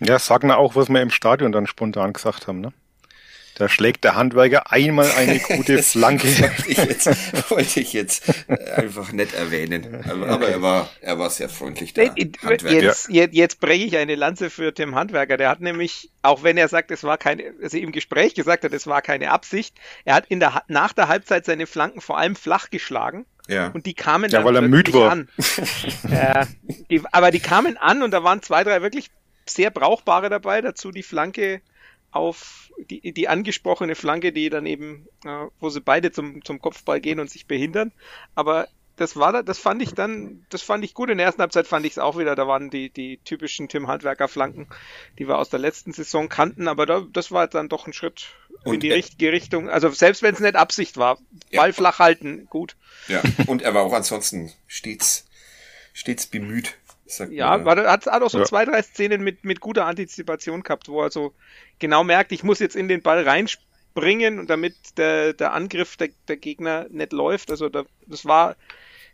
[0.00, 2.72] Ja, sagen auch, was wir im Stadion dann spontan gesagt haben, ne?
[3.56, 6.28] Da schlägt der Handwerker einmal eine gute Flanke.
[6.28, 8.22] wollte, ich jetzt, wollte ich jetzt
[8.74, 10.04] einfach nicht erwähnen.
[10.06, 12.02] Aber, aber er war, er war sehr freundlich da.
[12.02, 15.38] Jetzt, jetzt, jetzt breche ich eine Lanze für Tim Handwerker.
[15.38, 18.74] Der hat nämlich, auch wenn er sagt, es war keine, also im Gespräch gesagt hat,
[18.74, 22.36] es war keine Absicht, er hat in der, nach der Halbzeit seine Flanken vor allem
[22.36, 23.24] flach geschlagen.
[23.48, 23.68] Ja.
[23.68, 25.12] Und die kamen ja, dann weil er müde war.
[25.12, 25.28] an.
[26.10, 26.44] äh,
[26.90, 29.10] die, aber die kamen an und da waren zwei, drei wirklich
[29.46, 30.60] sehr brauchbare dabei.
[30.60, 31.62] Dazu die Flanke
[32.10, 37.00] auf die, die angesprochene Flanke, die dann eben, äh, wo sie beide zum, zum Kopfball
[37.00, 37.92] gehen und sich behindern.
[38.34, 41.10] Aber das war da, das fand ich dann, das fand ich gut.
[41.10, 42.34] In der ersten Halbzeit fand ich es auch wieder.
[42.34, 44.66] Da waren die, die typischen Tim Handwerker Flanken,
[45.18, 46.66] die wir aus der letzten Saison kannten.
[46.66, 48.28] Aber da, das war dann doch ein Schritt
[48.64, 49.68] und in die richtige Richtung.
[49.68, 51.18] Also selbst wenn es nicht Absicht war,
[51.52, 51.72] Ball ja.
[51.72, 52.76] flach halten, gut.
[53.08, 55.26] Ja, und er war auch ansonsten stets,
[55.92, 56.78] stets bemüht,
[57.30, 58.44] ja, war, hat, hat auch so ja.
[58.44, 61.34] zwei, drei Szenen mit, mit guter Antizipation gehabt, wo er so
[61.78, 66.10] genau merkt, ich muss jetzt in den Ball reinspringen und damit der, der Angriff der,
[66.28, 67.50] der Gegner nicht läuft.
[67.50, 68.56] Also da, das war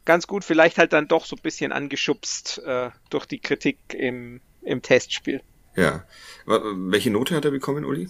[0.04, 4.40] ganz gut, vielleicht halt dann doch so ein bisschen angeschubst äh, durch die Kritik im,
[4.62, 5.42] im Testspiel.
[5.76, 6.04] Ja.
[6.46, 8.08] Welche Note hat er bekommen, Uli?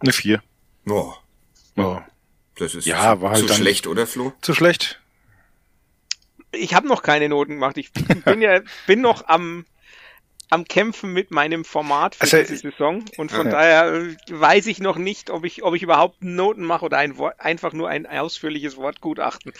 [0.00, 0.42] Eine vier.
[0.86, 1.12] Oh.
[1.76, 1.98] oh.
[2.56, 4.32] Das ist ja, war halt zu schlecht, oder Flo?
[4.40, 5.00] Zu schlecht
[6.58, 7.76] ich habe noch keine Noten gemacht.
[7.76, 9.64] Ich bin ja bin noch am
[10.50, 13.52] am Kämpfen mit meinem Format für also, diese Saison und von ja.
[13.52, 17.40] daher weiß ich noch nicht, ob ich ob ich überhaupt Noten mache oder ein Wort,
[17.40, 19.52] einfach nur ein ausführliches Wortgutachten.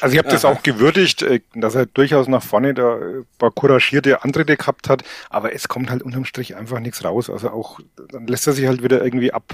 [0.00, 3.50] Also ich habe das auch gewürdigt, äh, dass er durchaus nach vorne da ein paar
[3.50, 7.28] couragierte Antritte gehabt hat, aber es kommt halt unterm Strich einfach nichts raus.
[7.28, 7.80] Also auch
[8.12, 9.52] dann lässt er sich halt wieder irgendwie ab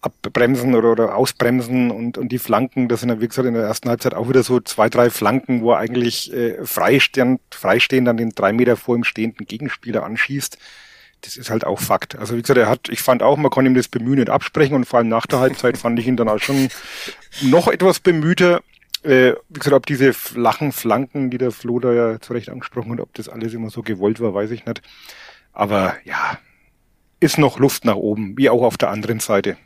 [0.00, 3.64] abbremsen oder, oder ausbremsen und, und die Flanken, das sind ja wie gesagt in der
[3.64, 8.16] ersten Halbzeit auch wieder so zwei, drei Flanken, wo er eigentlich äh, freistehend, freistehend an
[8.16, 10.58] den drei Meter vor ihm stehenden Gegenspieler anschießt.
[11.22, 12.16] das ist halt auch Fakt.
[12.16, 14.76] Also wie gesagt, er hat, ich fand auch, man konnte ihm das Bemühen nicht absprechen
[14.76, 16.68] und vor allem nach der Halbzeit fand ich ihn dann auch schon
[17.42, 18.62] noch etwas bemühter.
[19.02, 22.92] Äh, wie gesagt, ob diese flachen Flanken, die der Flo da ja zu Recht angesprochen
[22.92, 24.80] hat, ob das alles immer so gewollt war, weiß ich nicht.
[25.52, 26.38] Aber ja,
[27.18, 29.56] ist noch Luft nach oben, wie auch auf der anderen Seite.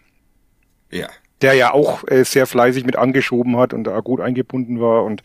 [0.92, 1.08] Ja.
[1.40, 5.22] Der ja auch äh, sehr fleißig mit angeschoben hat und da gut eingebunden war und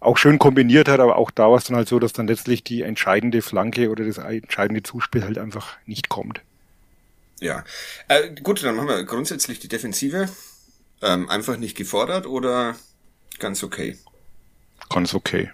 [0.00, 2.64] auch schön kombiniert hat, aber auch da war es dann halt so, dass dann letztlich
[2.64, 6.40] die entscheidende Flanke oder das entscheidende Zuspiel halt einfach nicht kommt.
[7.40, 7.64] Ja.
[8.08, 10.30] Äh, gut, dann haben wir grundsätzlich die Defensive.
[11.02, 12.76] Ähm, einfach nicht gefordert oder
[13.38, 13.98] ganz okay?
[14.90, 15.50] Ganz okay.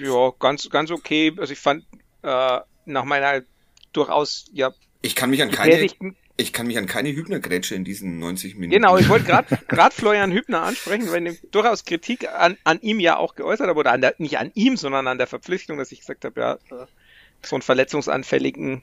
[0.00, 1.32] Ja, ganz, ganz okay.
[1.38, 1.84] Also ich fand
[2.22, 3.42] äh, nach meiner
[3.92, 5.88] durchaus ja ich kann mich an keine
[6.38, 8.70] ich kann mich an keine Hübner-Grätsche in diesen 90 Minuten.
[8.70, 13.16] Genau, ich wollte gerade gerade Florian Hübner ansprechen, wenn durchaus Kritik an, an ihm ja
[13.16, 16.00] auch geäußert habe, oder an der, nicht an ihm, sondern an der Verpflichtung, dass ich
[16.00, 16.58] gesagt habe, ja,
[17.44, 18.82] so einen verletzungsanfälligen,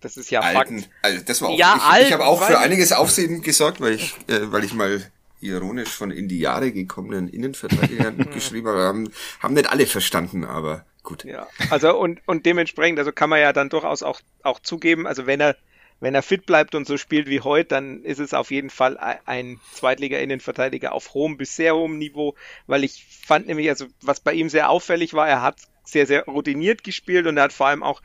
[0.00, 0.90] das ist ja Alten, Fakt.
[1.02, 3.94] Also das war auch, ja, ich, alt, ich habe auch für einiges Aufsehen gesorgt, weil
[3.94, 5.04] ich, äh, weil ich mal
[5.40, 10.86] ironisch von in die Jahre gekommenen Innenverteidigern geschrieben habe, haben, haben nicht alle verstanden, aber
[11.02, 11.24] gut.
[11.24, 15.26] Ja, also und, und dementsprechend, also kann man ja dann durchaus auch, auch zugeben, also
[15.26, 15.56] wenn er
[16.00, 18.98] wenn er fit bleibt und so spielt wie heute, dann ist es auf jeden Fall
[19.24, 22.34] ein Zweitliga-Innenverteidiger auf hohem bis sehr hohem Niveau,
[22.66, 26.24] weil ich fand nämlich, also was bei ihm sehr auffällig war, er hat sehr, sehr
[26.24, 28.02] routiniert gespielt und er hat vor allem auch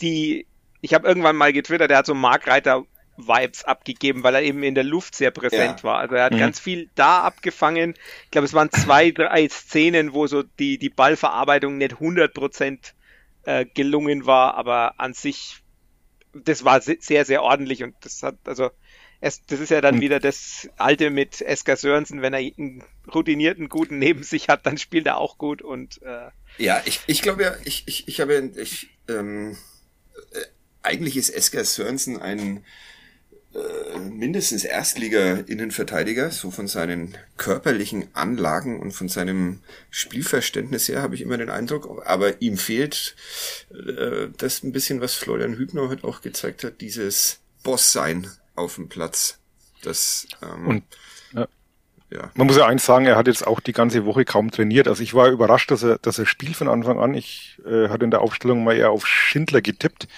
[0.00, 0.46] die,
[0.80, 2.84] ich habe irgendwann mal getwittert, er hat so Markreiter
[3.16, 5.84] Vibes abgegeben, weil er eben in der Luft sehr präsent ja.
[5.84, 5.98] war.
[5.98, 6.38] Also er hat mhm.
[6.38, 7.94] ganz viel da abgefangen.
[8.24, 12.78] Ich glaube, es waren zwei, drei Szenen, wo so die, die Ballverarbeitung nicht 100%
[13.44, 15.61] äh, gelungen war, aber an sich
[16.32, 18.70] das war sehr, sehr ordentlich und das hat, also,
[19.20, 23.68] es, das ist ja dann wieder das Alte mit Esker Sörensen, wenn er einen routinierten
[23.68, 27.44] Guten neben sich hat, dann spielt er auch gut und äh, Ja, ich, ich glaube
[27.44, 29.56] ja, ich, ich, ich habe ich, ähm,
[30.32, 30.40] äh,
[30.82, 32.64] eigentlich ist Esker Sörensen ein
[33.54, 39.60] äh, mindestens Erstliga-Innenverteidiger, so von seinen körperlichen Anlagen und von seinem
[39.90, 43.14] Spielverständnis her habe ich immer den Eindruck, aber ihm fehlt
[43.70, 48.88] äh, das ein bisschen, was Florian Hübner heute auch gezeigt hat, dieses Boss-Sein auf dem
[48.88, 49.38] Platz.
[49.82, 50.84] Das ähm, und
[51.34, 51.48] ja.
[52.10, 52.30] Ja.
[52.34, 54.86] Man muss ja eins sagen, er hat jetzt auch die ganze Woche kaum trainiert.
[54.86, 57.14] Also ich war überrascht, dass er, dass er spielt von Anfang an.
[57.14, 60.08] Ich äh, hatte in der Aufstellung mal eher auf Schindler getippt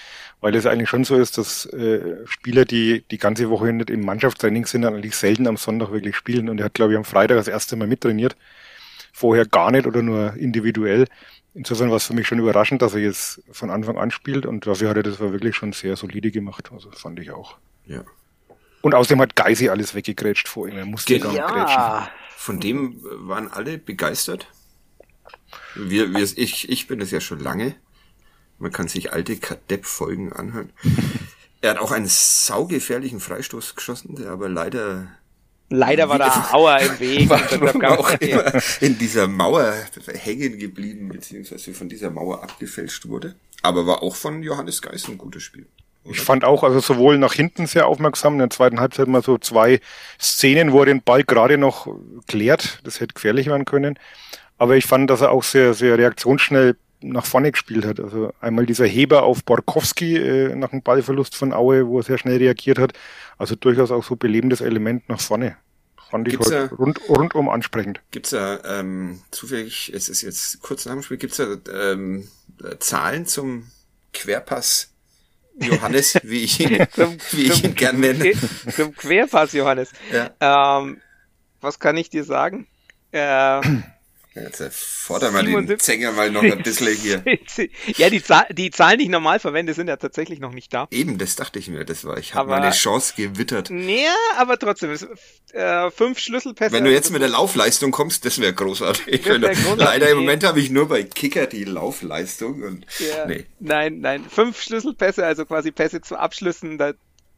[0.45, 4.05] weil es eigentlich schon so ist, dass äh, Spieler, die die ganze Woche nicht im
[4.05, 6.49] Mannschaftstraining sind, dann eigentlich selten am Sonntag wirklich spielen.
[6.49, 8.37] Und er hat, glaube ich, am Freitag das erste Mal mittrainiert.
[9.11, 11.07] Vorher gar nicht oder nur individuell.
[11.55, 14.67] Insofern war es für mich schon überraschend, dass er jetzt von Anfang an spielt und
[14.67, 16.69] dafür hat er das wirklich schon sehr solide gemacht.
[16.71, 17.57] Also fand ich auch.
[17.87, 18.03] Ja.
[18.83, 20.77] Und außerdem hat Geisi alles weggegrätscht vor ihm.
[20.77, 21.47] Er musste gar nicht ja.
[21.47, 22.13] grätschen.
[22.37, 24.45] Von dem waren alle begeistert.
[25.73, 27.73] Wir, wir, ich, ich bin das ja schon lange.
[28.59, 30.71] Man kann sich alte Kadepp-Folgen anhören.
[31.61, 35.07] Er hat auch einen saugefährlichen Freistoß geschossen, der aber leider
[35.69, 37.29] Leider war da Auer im Weg.
[37.29, 39.73] Warum auch immer in dieser Mauer
[40.13, 43.35] hängen geblieben, beziehungsweise von dieser Mauer abgefälscht wurde.
[43.63, 45.65] Aber war auch von Johannes Geis ein gutes Spiel.
[46.03, 46.13] Oder?
[46.13, 49.39] Ich fand auch, also sowohl nach hinten sehr aufmerksam, in der zweiten Halbzeit mal so
[49.39, 49.79] zwei
[50.19, 51.87] Szenen, wo er den Ball gerade noch
[52.27, 52.79] klärt.
[52.83, 53.97] Das hätte gefährlich werden können.
[54.59, 56.77] Aber ich fand, dass er auch sehr, sehr reaktionsschnell
[57.11, 57.99] nach vorne gespielt hat.
[57.99, 62.17] Also einmal dieser Heber auf Borkowski äh, nach dem Ballverlust von Aue, wo er sehr
[62.17, 62.93] schnell reagiert hat.
[63.37, 65.57] Also durchaus auch so belebendes Element nach vorne.
[66.09, 67.99] Fand ich heute da, rund, rundum ansprechend.
[68.11, 72.27] Gibt's da ähm, zufällig, es ist jetzt kurz nach dem Spiel, gibt's da ähm,
[72.79, 73.67] Zahlen zum
[74.13, 74.91] Querpass
[75.59, 78.33] Johannes, wie ich ihn, zum, wie ich ihn gern nenne?
[78.75, 79.91] Zum Querpass Johannes.
[80.11, 80.79] Ja.
[80.79, 81.01] Ähm,
[81.61, 82.67] was kann ich dir sagen?
[83.11, 83.61] Äh,
[84.35, 87.23] Jetzt fordern wir den Zänger mal noch ein bisschen hier.
[87.95, 90.89] ja, die, Zahl, die Zahlen, die ich normal verwende, sind ja tatsächlich noch nicht da.
[90.91, 91.85] Eben, das dachte ich mir.
[91.85, 93.69] Das war, ich habe meine Chance gewittert.
[93.69, 94.93] Ja, aber trotzdem,
[95.53, 96.73] äh, fünf Schlüsselpässe.
[96.73, 99.21] Wenn du jetzt mit der Laufleistung kommst, das wäre großartig.
[99.21, 99.77] Das wär großartig.
[99.77, 103.45] Leider im Moment habe ich nur bei Kicker die Laufleistung und ja, nee.
[103.61, 106.91] Nein, nein, fünf Schlüsselpässe, also quasi Pässe zu Abschlüssen, da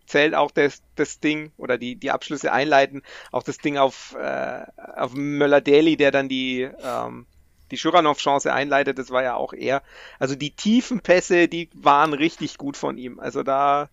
[0.08, 4.66] zählt auch das, das Ding oder die, die Abschlüsse einleiten, auch das Ding auf, äh,
[4.96, 7.26] auf Möller-Daly, der dann die, ähm,
[7.72, 9.84] die Schuranov-Chance einleitet, das war ja auch er.
[10.20, 13.20] Also die tiefen Pässe, die waren richtig gut von ihm.
[13.20, 13.90] Also da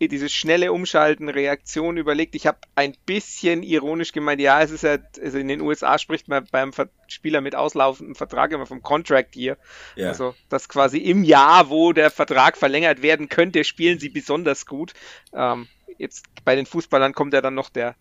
[0.00, 2.34] dieses schnelle Umschalten, Reaktion überlegt.
[2.34, 6.28] Ich habe ein bisschen ironisch gemeint, ja, es ist ja, also in den USA spricht
[6.28, 6.72] man beim
[7.08, 9.56] Spieler mit auslaufendem Vertrag immer vom Contract Year.
[9.94, 10.08] Ja.
[10.08, 14.92] Also, dass quasi im Jahr, wo der Vertrag verlängert werden könnte, spielen sie besonders gut.
[15.32, 15.66] Ähm,
[15.98, 17.96] jetzt bei den Fußballern kommt ja dann noch der,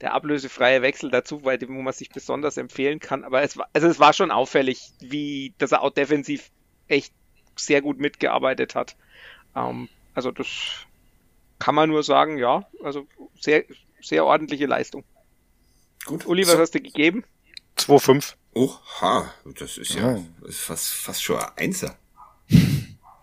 [0.00, 3.22] der ablösefreie Wechsel dazu, weil wo man sich besonders empfehlen kann.
[3.22, 6.50] Aber es war, also es war schon auffällig, wie, dass er auch defensiv
[6.88, 7.12] echt
[7.54, 8.96] sehr gut mitgearbeitet hat.
[9.54, 10.86] Ähm, also das
[11.58, 13.06] kann man nur sagen, ja, also
[13.40, 13.64] sehr,
[14.00, 15.04] sehr ordentliche Leistung.
[16.04, 16.26] Gut.
[16.26, 16.58] Uli, was so.
[16.58, 17.24] hast du gegeben?
[17.78, 18.34] 2,5.
[18.54, 21.98] Oha, das ist ja, Das ist fast, fast schon ein Einser.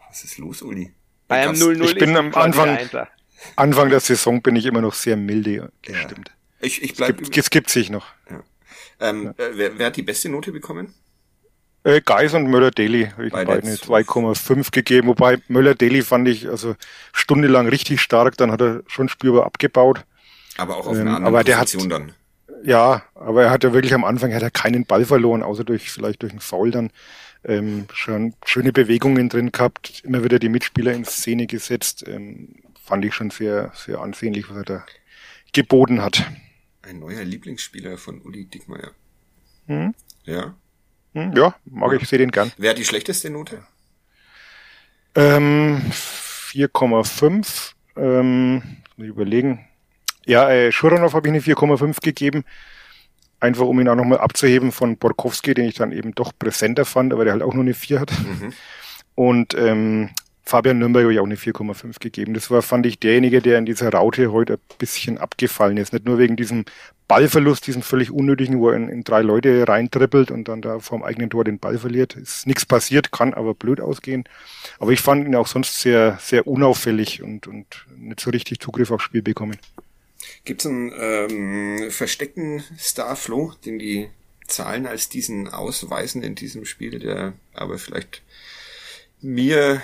[0.09, 0.93] Was ist los, Uli?
[1.27, 2.77] Bei einem 0-0 Ich bin am Anfang,
[3.55, 6.29] Anfang der Saison bin ich immer noch sehr milde gestimmt.
[6.29, 6.67] Ja.
[6.67, 8.05] Ich, ich bleib, es, gibt, es gibt sich noch.
[8.29, 8.43] Ja.
[8.99, 9.45] Ähm, ja.
[9.45, 10.93] Äh, wer, wer hat die beste Note bekommen?
[11.83, 16.75] Äh, Geis und Möller-Deli habe ich beiden 2,5 gegeben, wobei Möller-Deli fand ich also
[17.11, 20.05] stundenlang richtig stark, dann hat er schon spürbar abgebaut.
[20.57, 22.15] Aber auch auf ähm, einer anderen aber Position der hat, dann.
[22.63, 25.91] Ja, aber er hat ja wirklich am Anfang hat er keinen Ball verloren, außer durch
[25.91, 26.91] vielleicht durch einen Foul dann.
[27.45, 32.05] Ähm, schon schöne Bewegungen drin gehabt, immer wieder die Mitspieler in Szene gesetzt.
[32.07, 34.85] Ähm, fand ich schon sehr, sehr ansehnlich, was er da
[35.51, 36.25] geboten hat.
[36.83, 38.91] Ein neuer Lieblingsspieler von Uli Dickmeyer.
[39.67, 39.93] Hm?
[40.23, 40.55] Ja.
[41.13, 41.99] Hm, ja, mag ja.
[41.99, 42.51] ich, sehe den gern.
[42.57, 43.63] Wer hat die schlechteste Note?
[45.15, 47.73] Ähm, 4,5.
[47.95, 48.55] Ähm,
[48.97, 49.67] muss ich überlegen.
[50.25, 52.43] Ja, äh, Schuranov habe ich eine 4,5 gegeben.
[53.39, 57.13] Einfach um ihn auch nochmal abzuheben von Borkowski, den ich dann eben doch präsenter fand,
[57.13, 58.11] aber der halt auch nur eine 4 hat.
[58.11, 58.53] Mhm.
[59.15, 60.09] Und ähm,
[60.45, 62.33] Fabian Nürnberg habe ich auch eine 4,5 gegeben.
[62.33, 65.93] Das war, fand ich, derjenige, der in dieser Raute heute ein bisschen abgefallen ist.
[65.93, 66.65] Nicht nur wegen diesem
[67.13, 71.03] Ballverlust, diesen völlig unnötigen, wo er in, in drei Leute reintrippelt und dann da vorm
[71.03, 72.15] eigenen Tor den Ball verliert.
[72.15, 74.23] Ist nichts passiert, kann aber blöd ausgehen.
[74.79, 78.89] Aber ich fand ihn auch sonst sehr, sehr unauffällig und, und nicht so richtig Zugriff
[78.89, 79.59] aufs Spiel bekommen.
[80.43, 84.09] Gibt es einen ähm, versteckten Starflow, den die
[84.47, 88.23] Zahlen als diesen ausweisen in diesem Spiel, der aber vielleicht
[89.21, 89.83] mir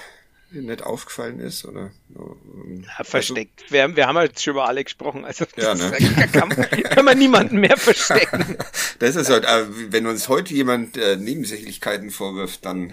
[0.52, 1.66] nicht aufgefallen ist?
[1.66, 3.62] Oder, ähm, ja, versteckt.
[3.64, 5.92] Also, wir, wir haben halt schon über alle gesprochen, also ja, ne?
[6.32, 8.58] kann, kann, man niemanden mehr verstecken.
[9.00, 12.92] Das ist halt, äh, wenn uns heute jemand äh, Nebensächlichkeiten vorwirft, dann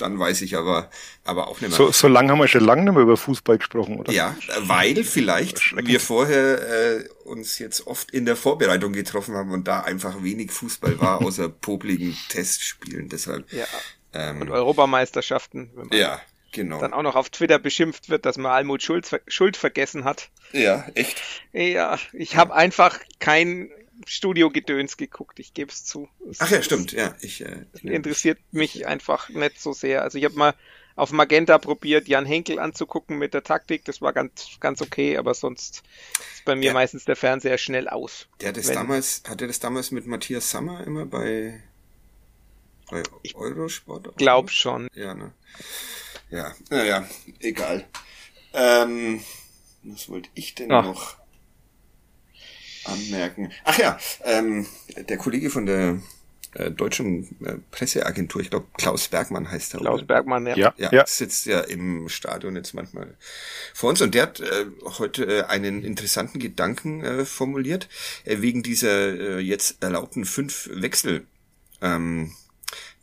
[0.00, 0.90] dann weiß ich aber,
[1.24, 1.76] aber auch nicht mehr.
[1.76, 4.12] So, so lange haben wir schon lange nicht mehr über Fußball gesprochen, oder?
[4.12, 9.68] Ja, weil vielleicht wir vorher äh, uns jetzt oft in der Vorbereitung getroffen haben und
[9.68, 13.08] da einfach wenig Fußball war, außer popligen Testspielen.
[13.08, 13.52] Deshalb.
[13.52, 13.66] Ja.
[14.14, 15.70] Ähm, und Europameisterschaften.
[15.92, 16.20] ja,
[16.52, 16.80] Genau.
[16.80, 20.30] Dann auch noch auf Twitter beschimpft wird, dass man Almut Schuld, Schuld vergessen hat.
[20.52, 21.22] Ja, echt?
[21.52, 23.70] Ja, ich habe einfach kein
[24.06, 26.08] Studio-Gedöns geguckt, ich gebe es zu.
[26.38, 27.14] Ach ja, stimmt, ja.
[27.20, 30.02] Ich, äh, interessiert mich einfach nicht so sehr.
[30.02, 30.54] Also ich habe mal
[30.98, 33.84] auf Magenta probiert, Jan Henkel anzugucken mit der Taktik.
[33.84, 35.82] Das war ganz, ganz okay, aber sonst
[36.34, 36.72] ist bei mir ja.
[36.72, 38.26] meistens der Fernseher schnell aus.
[38.40, 41.62] Der hat das damals, hat er das damals mit Matthias Sammer immer bei,
[42.90, 43.02] bei
[43.34, 44.16] Eurosport?
[44.16, 44.88] Glaub schon.
[44.94, 45.32] Ja, ne?
[46.30, 47.08] Ja, naja,
[47.40, 47.86] egal.
[48.52, 49.20] Ähm,
[49.82, 50.84] was wollte ich denn Ach.
[50.84, 51.16] noch
[52.84, 53.52] anmerken?
[53.64, 56.00] Ach ja, ähm, der Kollege von der
[56.54, 59.80] äh, deutschen äh, Presseagentur, ich glaube Klaus Bergmann heißt er.
[59.80, 60.06] Klaus oder?
[60.06, 60.56] Bergmann, ja.
[60.56, 60.74] ja.
[60.76, 61.06] Ja, ja.
[61.06, 63.16] sitzt ja im Stadion jetzt manchmal
[63.74, 64.66] vor uns und der hat äh,
[64.98, 67.88] heute äh, einen interessanten Gedanken äh, formuliert,
[68.24, 71.26] äh, wegen dieser äh, jetzt erlaubten fünf Wechsel.
[71.80, 72.32] Ähm,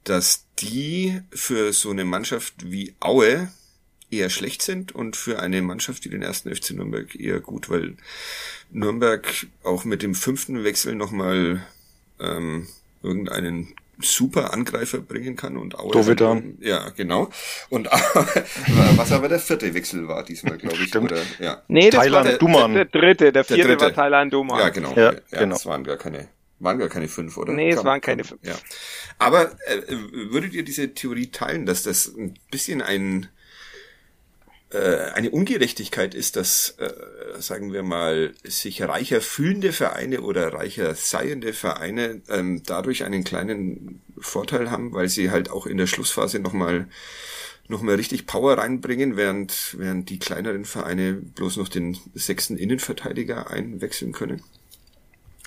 [0.06, 3.50] dass die für so eine Mannschaft wie Aue
[4.12, 7.98] eher schlecht sind und für eine Mannschaft wie den ersten FC Nürnberg eher gut, weil
[8.72, 11.66] Nürnberg auch mit dem fünften Wechsel nochmal
[12.20, 12.68] ähm,
[13.04, 15.92] irgendeinen super Angreifer bringen kann und Aue.
[15.92, 16.58] Dovedan.
[16.60, 17.30] Ja, genau.
[17.70, 17.88] Und
[18.96, 20.90] was aber der vierte Wechsel war diesmal, glaube ich.
[20.90, 21.12] Stimmt.
[21.12, 21.62] Oder, ja.
[21.68, 22.74] Nee, das Thailand war der, Duman.
[22.74, 23.32] der, dritte.
[23.32, 23.86] Der vierte der dritte.
[23.86, 24.60] war Thailand Duman.
[24.60, 24.94] Ja, genau.
[24.96, 25.56] Ja, ja, genau.
[25.56, 26.28] Das waren gar keine
[26.60, 27.54] waren gar keine fünf, oder?
[27.54, 28.42] Nee, es waren keine fünf.
[28.44, 28.56] Ja.
[29.18, 29.82] Aber äh,
[30.32, 33.28] würdet ihr diese Theorie teilen, dass das ein bisschen ein
[34.72, 36.92] äh, eine Ungerechtigkeit ist, dass, äh,
[37.40, 44.02] sagen wir mal, sich reicher fühlende Vereine oder reicher seiende Vereine ähm, dadurch einen kleinen
[44.18, 46.88] Vorteil haben, weil sie halt auch in der Schlussphase nochmal
[47.68, 53.50] noch mal richtig Power reinbringen, während, während die kleineren Vereine bloß noch den sechsten Innenverteidiger
[53.50, 54.44] einwechseln können?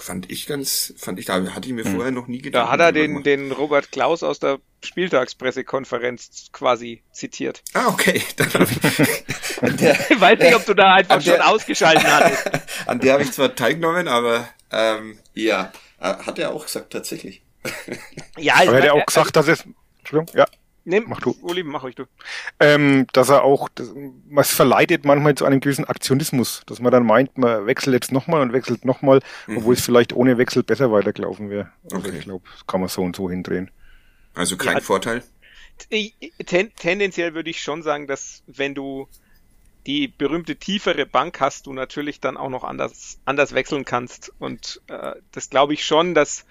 [0.01, 1.95] Fand ich ganz, fand ich, da hatte ich mir hm.
[1.95, 2.67] vorher noch nie gedacht.
[2.67, 7.63] Da hat er den, den Robert Klaus aus der Spieltagspressekonferenz quasi zitiert.
[7.75, 8.23] Ah, okay.
[8.37, 8.79] Dann hab ich,
[9.77, 12.49] der, ich weiß nicht, ob du da einfach schon der, ausgeschalten hattest.
[12.87, 17.43] An der habe ich zwar teilgenommen, aber ähm, ja, hat er auch gesagt, tatsächlich.
[18.37, 19.65] ja, aber hat er auch gesagt, dass es.
[19.99, 20.47] Entschuldigung, ja.
[20.89, 21.37] Nee, mach du.
[21.43, 22.05] Uli, mach euch du.
[22.61, 23.93] Ähm, dass er auch, das,
[24.31, 28.41] was verleitet manchmal zu einem gewissen Aktionismus, dass man dann meint, man wechselt jetzt nochmal
[28.41, 29.59] und wechselt nochmal, mhm.
[29.59, 31.71] obwohl es vielleicht ohne Wechsel besser weitergelaufen wäre.
[31.85, 32.17] Also okay.
[32.17, 33.71] ich glaube, das kann man so und so hindrehen.
[34.35, 35.23] Also kein ja, Vorteil?
[36.47, 39.09] Ten, tendenziell würde ich schon sagen, dass wenn du
[39.87, 44.33] die berühmte tiefere Bank hast, du natürlich dann auch noch anders, anders wechseln kannst.
[44.39, 46.47] Und äh, das glaube ich schon, dass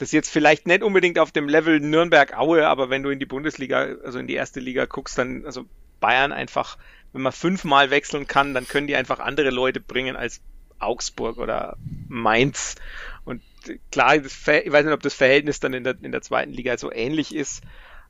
[0.00, 3.96] das jetzt vielleicht nicht unbedingt auf dem Level Nürnberg-Aue, aber wenn du in die Bundesliga,
[4.04, 5.64] also in die erste Liga guckst, dann, also
[6.00, 6.78] Bayern einfach
[7.12, 10.40] wenn man fünfmal wechseln kann, dann können die einfach andere Leute bringen als
[10.78, 11.76] Augsburg oder
[12.08, 12.76] Mainz.
[13.24, 13.42] Und
[13.90, 16.92] klar, ich weiß nicht, ob das Verhältnis dann in der, in der zweiten Liga so
[16.92, 17.62] ähnlich ist,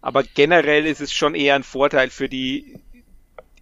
[0.03, 2.79] aber generell ist es schon eher ein Vorteil für die,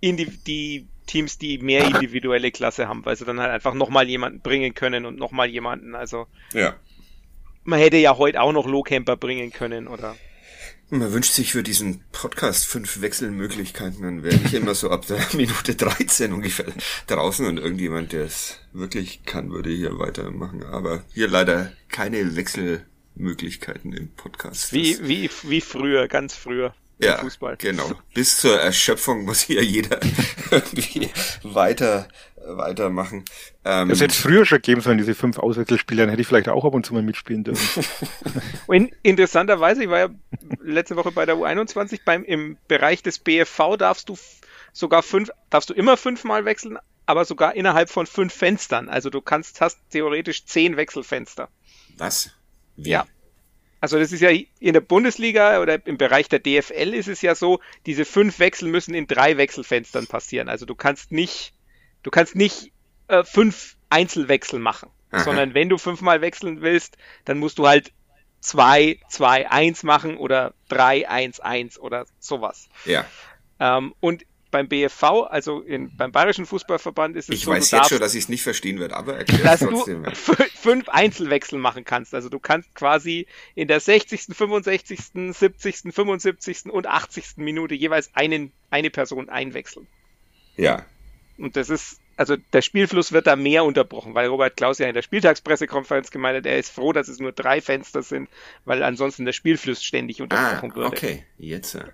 [0.03, 4.75] die Teams, die mehr individuelle Klasse haben, weil sie dann halt einfach nochmal jemanden bringen
[4.75, 5.95] können und nochmal jemanden.
[5.95, 6.77] Also ja.
[7.69, 10.17] Man hätte ja heute auch noch Lowcamper bringen können oder
[10.91, 15.21] man wünscht sich für diesen Podcast fünf Wechselmöglichkeiten, dann wäre ich immer so ab der
[15.35, 16.65] Minute 13 ungefähr
[17.09, 20.65] draußen und irgendjemand, der es wirklich kann, würde hier weitermachen.
[20.65, 24.73] Aber hier leider keine Wechselmöglichkeiten im Podcast.
[24.73, 27.57] Wie, wie, wie früher, ganz früher ja, Fußball.
[27.59, 27.93] Genau.
[28.15, 30.01] Bis zur Erschöpfung muss hier jeder
[30.51, 31.11] irgendwie
[31.43, 32.09] weiter
[32.57, 33.25] weitermachen.
[33.65, 36.49] Ähm, das hätte es früher schon geben sollen, diese fünf Auswechselspieler, dann hätte ich vielleicht
[36.49, 37.85] auch ab und zu mal mitspielen dürfen.
[38.67, 40.09] und interessanterweise, ich war ja
[40.63, 44.17] letzte Woche bei der U21, beim, im Bereich des BFV darfst du
[44.73, 48.89] sogar fünf, darfst du immer fünfmal wechseln, aber sogar innerhalb von fünf Fenstern.
[48.89, 51.49] Also du kannst, hast theoretisch zehn Wechselfenster.
[51.97, 52.31] Was?
[52.77, 52.91] Wie?
[52.91, 53.07] Ja.
[53.81, 57.35] Also das ist ja in der Bundesliga oder im Bereich der DFL ist es ja
[57.35, 60.49] so, diese fünf Wechsel müssen in drei Wechselfenstern passieren.
[60.49, 61.53] Also du kannst nicht,
[62.03, 62.73] du kannst nicht
[63.09, 65.25] äh, fünf Einzelwechsel machen, Aha.
[65.25, 67.93] sondern wenn du fünfmal wechseln willst, dann musst du halt
[68.41, 72.69] zwei, zwei, eins machen oder drei, eins, eins oder sowas.
[72.85, 73.05] Ja.
[73.59, 77.89] Ähm, und beim BFV, also in, beim Bayerischen Fußballverband ist es ich so, weiß jetzt
[77.91, 80.05] schon, dass ich es nicht verstehen werde, aber erklär dass trotzdem.
[80.05, 82.15] du fünf Einzelwechsel machen kannst.
[82.15, 84.99] Also du kannst quasi in der 60., 65.,
[85.35, 86.67] 70., 75.
[86.67, 87.37] und 80.
[87.37, 89.87] Minute jeweils einen, eine Person einwechseln.
[90.57, 90.85] Ja.
[91.39, 94.95] Und das ist also der Spielfluss wird da mehr unterbrochen, weil Robert Klaus ja in
[94.95, 98.29] der Spieltagspressekonferenz gemeint hat, er ist froh, dass es nur drei Fenster sind,
[98.65, 100.89] weil ansonsten der Spielfluss ständig unterbrochen ah, würde.
[100.89, 101.75] Okay, jetzt.
[101.75, 101.85] Ja.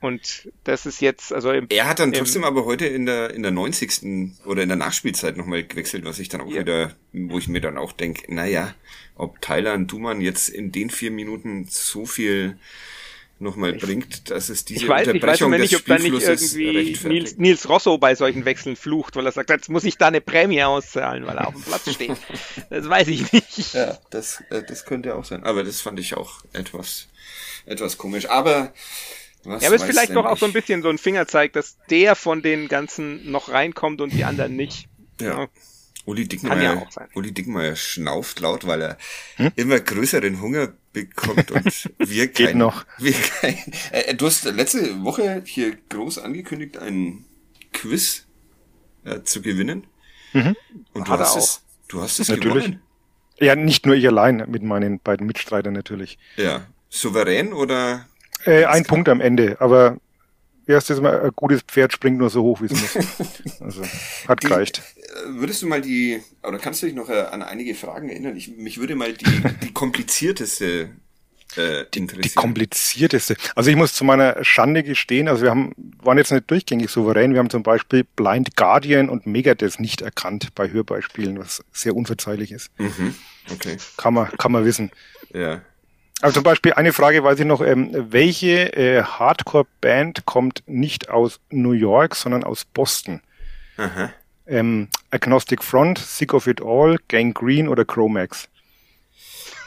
[0.00, 3.42] Und das ist jetzt, also im, Er hat dann trotzdem aber heute in der in
[3.42, 4.44] der 90.
[4.46, 6.60] oder in der Nachspielzeit nochmal gewechselt, was ich dann auch ja.
[6.60, 8.74] wieder, wo ich mir dann auch denke, naja,
[9.16, 12.58] ob Tyler und Dumann jetzt in den vier Minuten so viel
[13.38, 17.08] nochmal bringt, dass es diese ich weiß, Unterbrechung ich weiß nicht, ob da nicht irgendwie
[17.08, 20.20] Nils, Nils Rosso bei solchen Wechseln flucht, weil er sagt, jetzt muss ich da eine
[20.20, 22.16] Prämie auszahlen, weil er auf dem Platz steht.
[22.70, 23.74] Das weiß ich nicht.
[23.74, 25.44] Ja, das, äh, das könnte auch sein.
[25.44, 27.08] Aber das fand ich auch etwas,
[27.66, 28.28] etwas komisch.
[28.28, 28.72] Aber
[29.44, 31.76] was ja, aber es ist vielleicht doch auch so ein bisschen so ein Fingerzeig, dass
[31.90, 34.88] der von den ganzen noch reinkommt und die anderen nicht.
[35.20, 35.40] Ja.
[35.40, 35.48] ja.
[36.06, 38.98] Uli Dickmeier, ja Uli Dickmeier schnauft laut, weil er
[39.36, 39.52] hm?
[39.56, 41.64] immer größeren Hunger bekommt und
[41.98, 42.84] wir kein, Geht noch.
[42.98, 43.56] Wir kein,
[43.90, 47.24] äh, du hast letzte Woche hier groß angekündigt, ein
[47.72, 48.26] Quiz
[49.04, 49.86] äh, zu gewinnen.
[50.32, 50.56] Mhm.
[50.92, 52.64] Und du Hat hast es, du hast es natürlich.
[52.64, 52.82] gewonnen.
[53.38, 56.18] Ja, nicht nur ich allein, mit meinen beiden Mitstreitern natürlich.
[56.36, 56.66] Ja.
[56.88, 58.06] Souverän oder?
[58.44, 59.98] Äh, ein Punkt am Ende, aber
[60.66, 62.98] erstes Mal ein gutes Pferd springt nur so hoch, wie es muss.
[63.60, 63.82] Also,
[64.28, 64.82] hat die, gereicht.
[64.96, 68.36] Äh, würdest du mal die, oder kannst du dich noch äh, an einige Fragen erinnern?
[68.36, 69.24] Ich, mich würde mal die,
[69.62, 70.90] die komplizierteste
[71.56, 73.36] äh, die, die komplizierteste.
[73.54, 75.72] Also ich muss zu meiner Schande gestehen, also wir haben,
[76.02, 77.32] waren jetzt nicht durchgängig souverän.
[77.32, 82.50] Wir haben zum Beispiel Blind Guardian und Megadeth nicht erkannt bei Hörbeispielen, was sehr unverzeihlich
[82.50, 82.70] ist.
[82.78, 83.14] Mhm.
[83.52, 83.76] Okay.
[83.96, 84.90] Kann man, kann man wissen.
[85.32, 85.62] Ja.
[86.24, 91.38] Also zum Beispiel eine Frage weiß ich noch, ähm, welche äh, Hardcore-Band kommt nicht aus
[91.50, 93.20] New York, sondern aus Boston?
[93.76, 94.10] Aha.
[94.46, 98.48] Ähm, Agnostic Front, Sick of It All, Gang Green oder Chromax?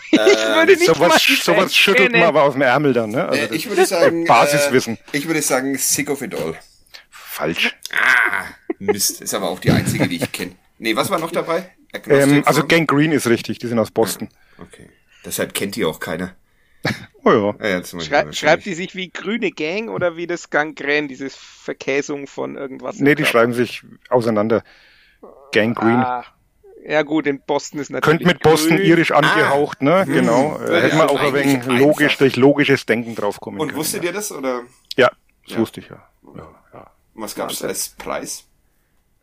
[0.09, 3.27] ich würde nicht sowas, sowas schüttelt man aber aus dem Ärmel dann, ne?
[3.27, 4.97] Also äh, ich würde sagen, Basiswissen.
[5.13, 6.55] Äh, ich würde sagen, Sick of It All.
[7.11, 7.77] Falsch.
[7.93, 8.45] Ah,
[8.79, 9.21] Mist.
[9.21, 10.53] Ist aber auch die einzige, die ich kenne.
[10.79, 11.69] Nee, was war noch dabei?
[12.07, 14.29] Ähm, also Gang Green ist richtig, die sind aus Boston.
[14.57, 14.89] Okay.
[15.23, 16.35] Deshalb kennt die auch keiner.
[17.23, 17.67] Oh ja.
[17.67, 22.55] ja Schrei schreibt die sich wie grüne Gang oder wie das Gangrän, diese Verkäsung von
[22.55, 22.99] irgendwas?
[22.99, 24.63] Nee, die schreiben sich auseinander.
[25.51, 26.07] Gangrene.
[26.07, 26.25] Ah,
[26.87, 28.19] ja gut, in Boston ist natürlich.
[28.19, 28.85] Könnte mit Boston grün.
[28.85, 29.83] irisch angehaucht, ah.
[29.83, 30.05] ne?
[30.05, 30.13] Hm.
[30.13, 30.57] Genau.
[30.57, 33.77] Äh, hätte man auch ein wenig logisch durch logisches Denken draufkommen Und können.
[33.77, 34.61] Und wusstet ihr das oder?
[34.95, 35.11] Ja,
[35.43, 35.59] das ja.
[35.59, 36.07] wusste ich ja.
[36.33, 36.91] ja, ja.
[37.15, 38.45] Was gab es als Preis?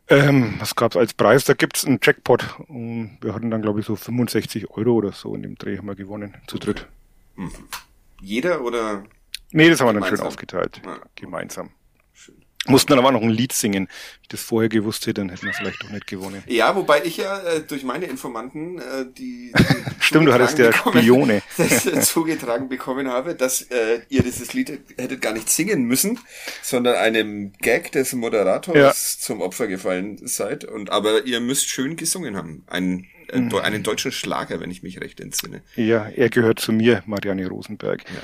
[0.07, 1.45] Ähm, was gab's als Preis?
[1.45, 2.45] Da gibt's einen Jackpot.
[2.67, 5.87] Und wir hatten dann, glaube ich, so 65 Euro oder so in dem Dreh haben
[5.87, 6.87] wir gewonnen, zu dritt.
[7.35, 7.51] Mhm.
[8.21, 9.03] Jeder oder?
[9.51, 10.81] Nee, das haben wir dann schön aufgeteilt.
[10.83, 10.99] Ja.
[11.15, 11.71] Gemeinsam.
[12.67, 13.87] Mussten dann aber noch ein Lied singen.
[13.87, 16.43] Wenn ich das vorher gewusst hätte, dann hätten wir vielleicht doch nicht gewonnen.
[16.47, 20.73] Ja, wobei ich ja äh, durch meine Informanten äh, die, die Stimmt, du hattest ja
[20.73, 21.43] Spione.
[21.57, 26.19] Das, äh, zugetragen bekommen habe, dass äh, ihr dieses Lied hättet gar nicht singen müssen,
[26.63, 28.93] sondern einem Gag des Moderators ja.
[28.93, 30.65] zum Opfer gefallen seid.
[30.65, 32.63] Und aber ihr müsst schön gesungen haben.
[32.67, 33.55] Ein äh, mhm.
[33.55, 35.61] einen deutschen Schlager, wenn ich mich recht entsinne.
[35.75, 38.03] Ja, er gehört zu mir, Marianne Rosenberg.
[38.03, 38.21] Ja.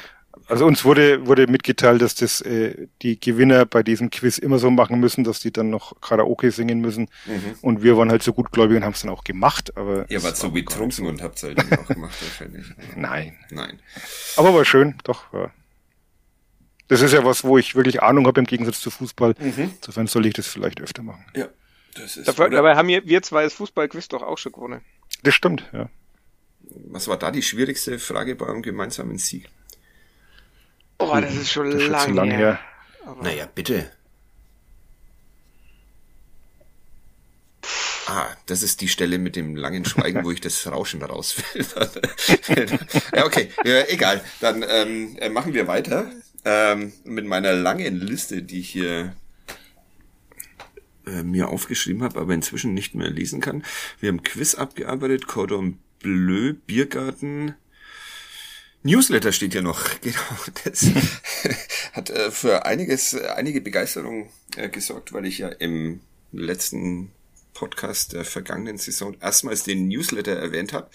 [0.47, 4.69] Also uns wurde, wurde mitgeteilt, dass das äh, die Gewinner bei diesem Quiz immer so
[4.69, 7.07] machen müssen, dass die dann noch Karaoke singen müssen.
[7.25, 7.55] Mhm.
[7.61, 9.75] Und wir waren halt so gutgläubig und haben es dann auch gemacht.
[9.77, 12.65] Aber Ihr wart so betrunken und habt es halt dann auch gemacht wahrscheinlich.
[12.95, 13.37] Nein.
[13.49, 13.79] Nein.
[14.35, 15.31] Aber war schön, doch.
[15.33, 15.51] Ja.
[16.87, 19.35] Das ist ja was, wo ich wirklich Ahnung habe im Gegensatz zu Fußball.
[19.39, 19.71] Mhm.
[19.77, 21.23] Insofern soll ich das vielleicht öfter machen.
[21.35, 21.47] Ja.
[21.95, 24.81] Das ist, dabei, dabei haben wir, wir zwei das Fußballquiz doch auch schon gewonnen.
[25.23, 25.89] Das stimmt, ja.
[26.87, 29.49] Was war da die schwierigste Frage beim gemeinsamen Sieg?
[30.99, 32.59] Oh, das ist schon das lang, lang her.
[33.03, 33.15] her.
[33.21, 33.91] Naja, bitte.
[38.05, 41.75] Ah, das ist die Stelle mit dem langen Schweigen, wo ich das Rauschen rausfällt.
[43.15, 44.21] ja, okay, ja, egal.
[44.41, 46.11] Dann ähm, äh, machen wir weiter
[46.43, 49.15] ähm, mit meiner langen Liste, die ich hier
[51.05, 53.63] äh, mir aufgeschrieben habe, aber inzwischen nicht mehr lesen kann.
[53.99, 57.55] Wir haben Quiz abgearbeitet, Cordon Bleu, Biergarten,
[58.83, 60.17] Newsletter steht ja noch, genau.
[60.63, 60.87] Das
[61.93, 67.11] hat äh, für einiges, einige Begeisterung äh, gesorgt, weil ich ja im letzten
[67.53, 70.89] Podcast der vergangenen Saison erstmals den Newsletter erwähnt habe.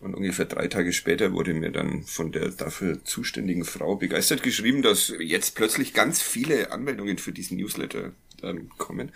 [0.00, 4.80] Und ungefähr drei Tage später wurde mir dann von der dafür zuständigen Frau begeistert geschrieben,
[4.80, 8.12] dass jetzt plötzlich ganz viele Anmeldungen für diesen Newsletter
[8.78, 9.12] kommen.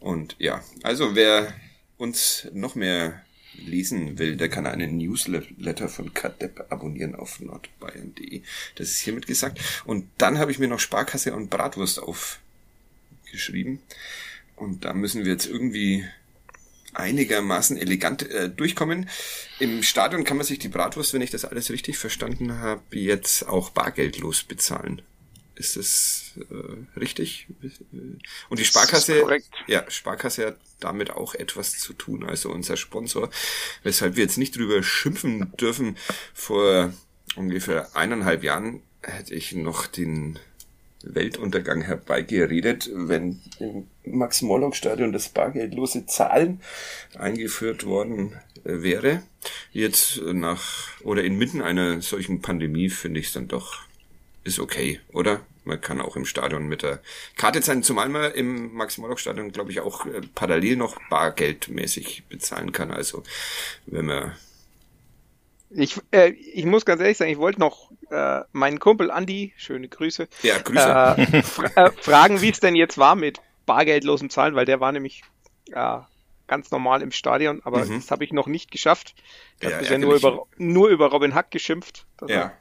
[0.00, 1.54] Und ja, also wer
[1.96, 3.22] uns noch mehr
[3.54, 8.42] lesen will, der kann einen Newsletter von Kadepp abonnieren auf nordbayern.de.
[8.74, 9.60] Das ist hiermit gesagt.
[9.84, 13.80] Und dann habe ich mir noch Sparkasse und Bratwurst aufgeschrieben.
[14.56, 16.04] Und da müssen wir jetzt irgendwie
[16.94, 19.08] einigermaßen elegant äh, durchkommen.
[19.58, 23.46] Im Stadion kann man sich die Bratwurst, wenn ich das alles richtig verstanden habe, jetzt
[23.48, 25.02] auch bargeldlos bezahlen.
[25.56, 27.48] Ist das äh, richtig?
[28.50, 29.24] Und die Sparkasse,
[29.66, 33.30] ja, Sparkasse hat damit auch etwas zu tun, also unser Sponsor,
[33.82, 35.96] weshalb wir jetzt nicht drüber schimpfen dürfen.
[36.34, 36.92] Vor
[37.36, 40.38] ungefähr eineinhalb Jahren hätte ich noch den
[41.02, 46.60] Weltuntergang herbeigeredet, wenn im Max-Morlock-Stadion das bargeldlose Zahlen
[47.16, 48.34] eingeführt worden
[48.64, 49.22] äh, wäre.
[49.72, 53.85] Jetzt nach oder inmitten einer solchen Pandemie finde ich es dann doch
[54.46, 55.40] ist okay, oder?
[55.64, 57.00] Man kann auch im Stadion mit der
[57.36, 62.92] Karte zahlen, zumal man im Max-Morlock-Stadion, glaube ich, auch äh, parallel noch bargeldmäßig bezahlen kann.
[62.92, 63.24] Also
[63.86, 64.36] wenn man
[65.70, 69.88] ich, äh, ich muss ganz ehrlich sagen, ich wollte noch äh, meinen Kumpel Andi, schöne
[69.88, 71.16] Grüße, ja, Grüße.
[71.32, 74.92] Äh, fra äh, fragen, wie es denn jetzt war mit bargeldlosen Zahlen, weil der war
[74.92, 75.22] nämlich
[76.46, 77.96] ganz normal im Stadion, aber mhm.
[77.96, 79.16] das habe ich noch nicht geschafft.
[79.58, 82.06] Ich ja, habe bisher nur über, nur über Robin Hack geschimpft.
[82.28, 82.52] Ja.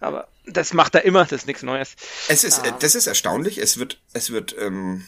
[0.00, 1.96] Aber das macht er immer, das ist nichts Neues.
[2.28, 2.76] Es ist, ah.
[2.80, 3.58] das ist erstaunlich.
[3.58, 5.06] Es wird, es wird ähm,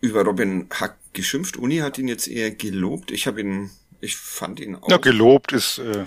[0.00, 1.56] über Robin Hack geschimpft.
[1.56, 3.10] Uni hat ihn jetzt eher gelobt.
[3.10, 4.88] Ich habe ihn, ich fand ihn auch.
[4.88, 6.04] Ja, gelobt ist äh,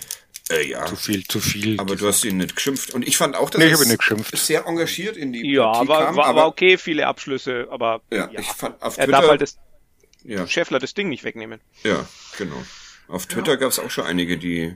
[0.49, 0.85] äh, ja.
[0.85, 1.79] zu viel, zu viel.
[1.79, 2.01] Aber gesagt.
[2.01, 2.93] du hast ihn nicht geschimpft.
[2.93, 6.05] Und ich fand auch, dass nee, er nicht sehr engagiert in die Ja, Partie war,
[6.05, 8.39] kam, war, aber okay, viele Abschlüsse, aber ja, ja.
[8.39, 9.57] ich fand auf er Twitter, darf halt das
[10.23, 10.47] ja.
[10.47, 11.61] Schäffler das Ding nicht wegnehmen.
[11.83, 12.63] Ja, genau.
[13.07, 13.57] Auf Twitter ja.
[13.57, 14.75] gab es auch schon einige, die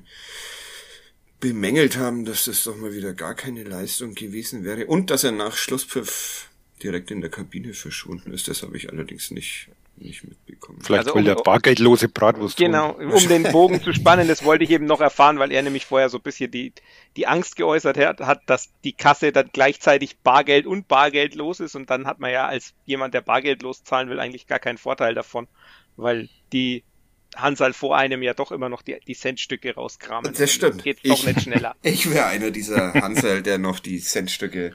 [1.40, 5.32] bemängelt haben, dass das doch mal wieder gar keine Leistung gewesen wäre und dass er
[5.32, 6.50] nach Schlusspfiff
[6.84, 8.48] direkt in der Kabine verschwunden ist.
[8.48, 9.70] Das habe ich allerdings nicht
[10.02, 10.80] nicht mitbekommen.
[10.82, 13.12] Vielleicht also, will um, der bargeldlose Bratwurst Genau, tun.
[13.12, 16.10] um den Bogen zu spannen, das wollte ich eben noch erfahren, weil er nämlich vorher
[16.10, 16.74] so ein bisschen die,
[17.18, 21.90] die Angst geäußert hat, hat, dass die Kasse dann gleichzeitig Bargeld und bargeldlos ist und
[21.90, 25.48] dann hat man ja als jemand, der bargeldlos zahlen will, eigentlich gar keinen Vorteil davon,
[25.98, 26.84] weil die
[27.36, 30.34] Hansal vor einem ja doch immer noch die, die Centstücke rauskramen.
[30.34, 30.84] Das stimmt.
[30.84, 31.76] Geht doch nicht schneller.
[31.82, 34.74] Ich wäre einer dieser Hansal, der noch die Centstücke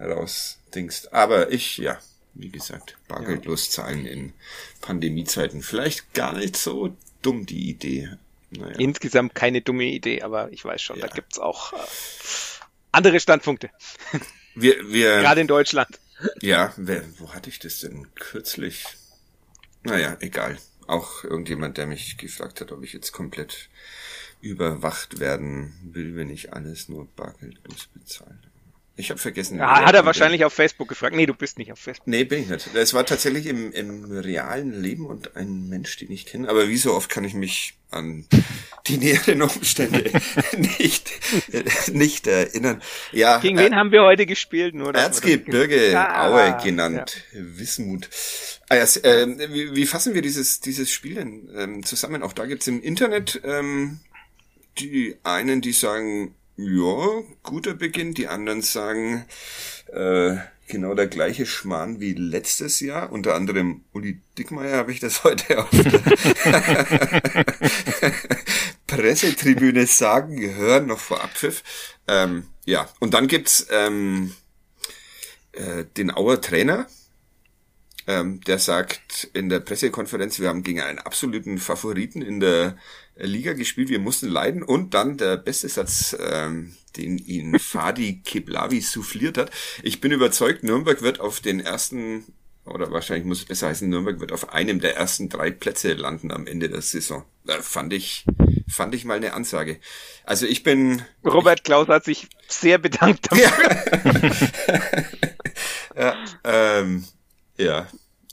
[0.00, 1.12] rausdingst.
[1.12, 1.98] Aber ich, ja,
[2.34, 4.32] wie gesagt, bargeldlos zahlen in
[4.80, 5.62] Pandemiezeiten.
[5.62, 8.10] Vielleicht gar nicht so dumm die Idee.
[8.50, 8.76] Naja.
[8.78, 11.06] Insgesamt keine dumme Idee, aber ich weiß schon, ja.
[11.06, 11.76] da gibt's auch äh,
[12.90, 13.70] andere Standpunkte.
[14.54, 15.98] Wir, wir, Gerade in Deutschland.
[16.42, 18.84] Ja, wer, wo hatte ich das denn kürzlich?
[19.82, 20.58] Naja, egal
[20.92, 23.68] auch irgendjemand, der mich gefragt hat, ob ich jetzt komplett
[24.40, 28.38] überwacht werden will, wenn ich alles nur bargeldlos bezahle.
[28.94, 29.56] Ich habe vergessen.
[29.56, 31.16] Ja, hat er wahrscheinlich auf Facebook gefragt.
[31.16, 32.06] Nee, du bist nicht auf Facebook.
[32.06, 32.74] Nee, bin ich nicht.
[32.74, 36.48] Es war tatsächlich im, im realen Leben und ein Mensch, den ich kenne.
[36.48, 38.26] Aber wie so oft kann ich mich an
[38.86, 40.10] die näheren Umstände
[40.58, 41.10] nicht,
[41.92, 42.82] nicht erinnern.
[43.12, 44.74] Ja, Gegen äh, wen haben wir heute gespielt?
[44.74, 47.24] Nur Erzgebirge ah, Aue genannt.
[47.32, 47.40] Ja.
[47.40, 48.10] Wismut.
[48.72, 52.22] Ah, ja, äh, wie, wie fassen wir dieses, dieses Spiel denn ähm, zusammen?
[52.22, 54.00] Auch da gibt's im Internet ähm,
[54.78, 58.14] die einen, die sagen, ja, guter Beginn.
[58.14, 59.26] Die anderen sagen,
[59.88, 60.36] äh,
[60.68, 63.12] genau der gleiche Schmarrn wie letztes Jahr.
[63.12, 66.00] Unter anderem Uli Dickmeier habe ich das heute auf der
[68.86, 71.62] Pressetribüne sagen, gehören noch vor Abpfiff.
[72.08, 74.32] Ähm, Ja, und dann gibt's ähm,
[75.52, 76.86] äh, den Auer Trainer,
[78.06, 82.76] ähm, der sagt in der Pressekonferenz, wir haben gegen einen absoluten Favoriten in der
[83.16, 88.80] Liga gespielt, wir mussten leiden und dann der beste Satz, ähm, den ihn Fadi Keblavi
[88.80, 89.50] souffliert hat.
[89.82, 92.24] Ich bin überzeugt, Nürnberg wird auf den ersten,
[92.64, 96.30] oder wahrscheinlich muss es besser heißen, Nürnberg wird auf einem der ersten drei Plätze landen
[96.32, 97.24] am Ende der Saison.
[97.44, 98.24] Da fand ich,
[98.68, 99.78] fand ich mal eine Ansage.
[100.24, 101.02] Also ich bin.
[101.24, 103.50] Robert Klaus hat sich sehr bedankt dafür.
[105.96, 107.04] Ja, ja, ähm,
[107.58, 107.88] ja.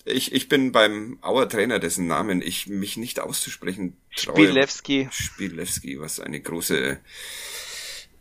[0.06, 4.36] Ich, ich bin beim Auer Trainer, dessen Namen ich mich nicht auszusprechen traue.
[4.36, 5.08] Spielewski.
[5.12, 7.00] Spielewski, was eine große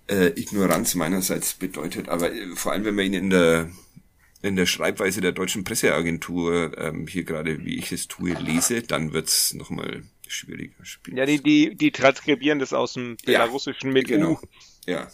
[0.08, 2.08] äh, Ignoranz meinerseits bedeutet.
[2.08, 3.70] Aber äh, vor allem, wenn man ihn in der
[4.40, 9.12] in der Schreibweise der deutschen Presseagentur ähm, hier gerade, wie ich es tue, lese, dann
[9.12, 10.84] wird's nochmal schwieriger.
[10.84, 11.16] Spiel.
[11.16, 14.40] Ja, die, die, die transkribieren das aus dem belarussischen ja, mit genau.
[14.86, 15.08] Ja.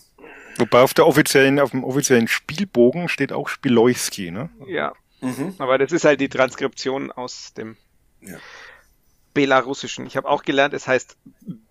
[0.56, 4.50] Wobei auf der offiziellen, auf dem offiziellen Spielbogen steht auch Spilowski, ne?
[4.66, 4.92] Ja.
[5.24, 5.54] Mhm.
[5.58, 7.76] Aber das ist halt die Transkription aus dem
[8.20, 8.36] ja.
[9.32, 10.06] belarussischen.
[10.06, 11.16] Ich habe auch gelernt, es heißt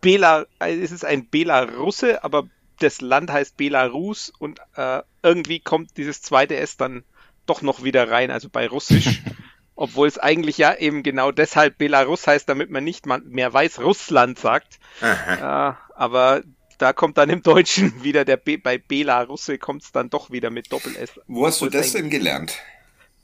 [0.01, 2.47] Bela, es ist ein Belarusse, aber
[2.79, 7.03] das Land heißt Belarus und äh, irgendwie kommt dieses zweite S dann
[7.45, 9.21] doch noch wieder rein, also bei Russisch.
[9.75, 14.37] Obwohl es eigentlich ja eben genau deshalb Belarus heißt, damit man nicht mehr weiß Russland
[14.37, 14.79] sagt.
[15.01, 16.43] Äh, aber
[16.77, 20.49] da kommt dann im Deutschen wieder der B bei Belarusse kommt es dann doch wieder
[20.49, 21.19] mit Doppel-S.
[21.27, 22.55] Wo hast du das denn gelernt?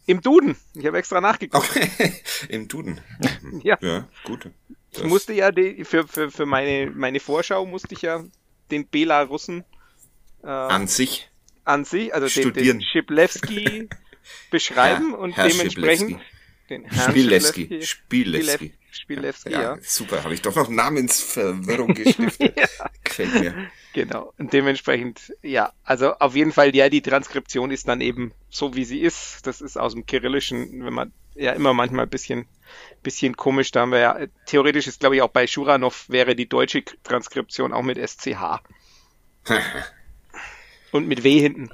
[0.10, 0.56] Im Duden.
[0.74, 1.70] Ich habe extra nachgeguckt.
[1.70, 2.14] Okay.
[2.50, 3.00] Im Duden.
[3.64, 3.78] ja.
[3.82, 4.50] Ja, gut.
[4.92, 8.24] Das ich musste ja die, für, für, für meine, meine Vorschau musste ich ja
[8.72, 9.64] den Belarussen
[10.44, 11.30] äh, an sich
[11.70, 13.88] an sich, also den, den Schiplewski
[14.52, 16.20] beschreiben Herr, und Herr dementsprechend
[16.70, 17.82] den Herrn Spielewski.
[17.84, 18.74] Spielewski.
[18.92, 19.78] Spielewski, ja, ja.
[19.82, 22.58] Super, habe ich doch noch Namensverwirrung gestiftet.
[22.58, 22.90] ja.
[23.04, 23.70] Gefällt mir.
[24.00, 24.34] Genau.
[24.38, 28.86] Und dementsprechend, ja, also auf jeden Fall, ja, die Transkription ist dann eben so, wie
[28.86, 29.46] sie ist.
[29.46, 32.48] Das ist aus dem Kyrillischen, wenn man ja immer manchmal ein bisschen,
[33.04, 33.72] bisschen komisch.
[33.72, 37.74] Da haben wir ja, theoretisch ist, glaube ich, auch bei Schuranov wäre die deutsche Transkription
[37.74, 38.62] auch mit SCH.
[40.94, 41.70] Und mit W hinten.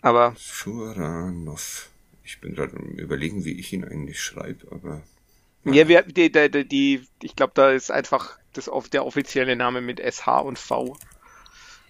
[0.00, 0.36] Aber.
[0.38, 1.90] Schuranov.
[2.22, 5.02] Ich bin gerade überlegen, wie ich ihn eigentlich schreibe, aber.
[5.64, 10.00] Ja, wir, die, die, die, ich glaube, da ist einfach das, der offizielle Name mit
[10.00, 10.96] SH und V.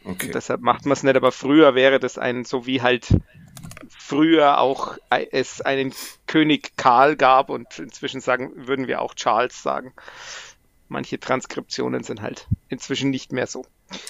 [0.05, 0.27] Okay.
[0.27, 3.09] Und deshalb macht man es nicht, aber früher wäre das ein, so wie halt
[3.89, 4.99] früher auch
[5.31, 5.95] es einen
[6.27, 9.93] König Karl gab und inzwischen sagen, würden wir auch Charles sagen.
[10.89, 13.65] Manche Transkriptionen sind halt inzwischen nicht mehr so.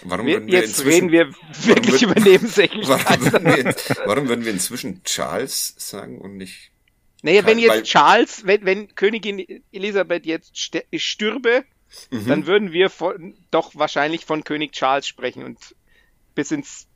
[0.04, 1.32] Warum wir, wir jetzt reden wir
[1.62, 3.32] wirklich über Nebensächlichkeiten.
[3.32, 6.71] Warum, würden wir, warum würden wir inzwischen Charles sagen und nicht
[7.22, 10.56] naja, wenn jetzt Charles, wenn, wenn Königin Elisabeth jetzt
[10.96, 11.64] stürbe,
[12.10, 12.26] mhm.
[12.26, 15.58] dann würden wir von, doch wahrscheinlich von König Charles sprechen und
[16.34, 16.88] bis ins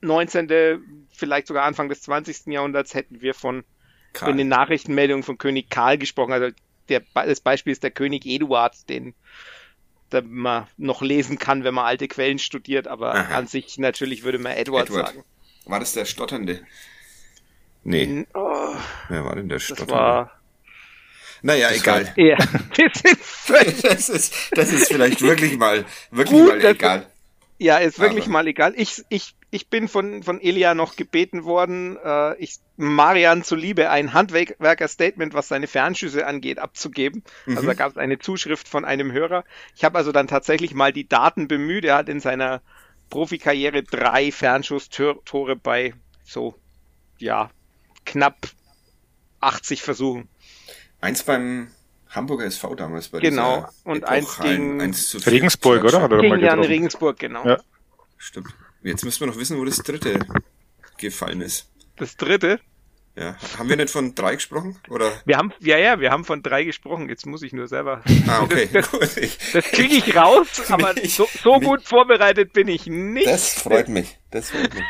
[0.00, 2.46] 19., vielleicht sogar Anfang des 20.
[2.46, 3.64] Jahrhunderts hätten wir von
[4.12, 4.30] Karl.
[4.30, 6.32] in den Nachrichtenmeldungen von König Karl gesprochen.
[6.32, 6.54] Also
[6.88, 9.14] der, das Beispiel ist der König Eduard, den
[10.24, 13.36] man noch lesen kann, wenn man alte Quellen studiert, aber Aha.
[13.36, 15.24] an sich natürlich würde man Edward, Edward, sagen.
[15.66, 16.60] War das der Stotternde?
[17.88, 18.26] Nee.
[18.34, 18.74] Oh,
[19.08, 19.92] Wer war denn der Stotternde?
[19.92, 20.38] Das war
[21.40, 22.12] naja, das egal.
[22.16, 22.36] Ja,
[23.82, 27.06] das ist, das ist vielleicht wirklich mal, wirklich Gut, mal egal.
[27.58, 28.32] Ja, ist wirklich Aber.
[28.32, 28.74] mal egal.
[28.76, 34.12] Ich, ich, ich bin von, von Elia noch gebeten worden, äh, ich, Marian zuliebe ein
[34.12, 37.24] Handwerker-Statement, was seine Fernschüsse angeht, abzugeben.
[37.46, 37.56] Mhm.
[37.56, 39.44] Also da gab es eine Zuschrift von einem Hörer.
[39.74, 41.84] Ich habe also dann tatsächlich mal die Daten bemüht.
[41.84, 42.60] Er hat in seiner
[43.10, 46.54] Profikarriere drei Fernschusstore bei so,
[47.18, 47.50] ja,
[48.08, 48.48] knapp
[49.40, 50.28] 80 Versuchen.
[51.00, 51.68] Eins beim
[52.10, 56.02] Hamburger SV damals bei Genau, und eins gegen eins Regensburg, oder?
[56.02, 57.46] Hat er gegen Jan Regensburg, genau.
[57.46, 57.60] Ja.
[58.16, 58.48] Stimmt.
[58.82, 60.18] Jetzt müssen wir noch wissen, wo das dritte
[60.96, 61.68] gefallen ist.
[61.96, 62.60] Das dritte?
[63.14, 63.36] Ja.
[63.58, 64.78] Haben wir nicht von drei gesprochen?
[64.88, 65.10] Oder?
[65.24, 67.08] Wir haben, ja, ja, wir haben von drei gesprochen.
[67.08, 68.02] Jetzt muss ich nur selber.
[68.28, 68.68] Ah, okay.
[68.72, 69.16] Das, das,
[69.52, 73.26] das kriege ich raus, aber mich, so, so mich, gut vorbereitet bin ich nicht.
[73.26, 74.18] Das freut mich.
[74.30, 74.84] Das freut mich.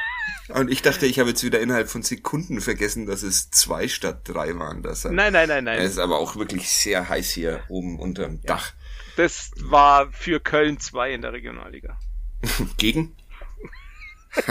[0.48, 4.22] Und ich dachte, ich habe jetzt wieder innerhalb von Sekunden vergessen, dass es zwei statt
[4.24, 4.82] drei waren.
[4.82, 5.78] Das nein, nein, nein, nein.
[5.80, 8.72] Es ist aber auch wirklich sehr heiß hier oben unterm Dach.
[9.16, 11.98] Das war für Köln 2 in der Regionalliga.
[12.76, 13.16] Gegen?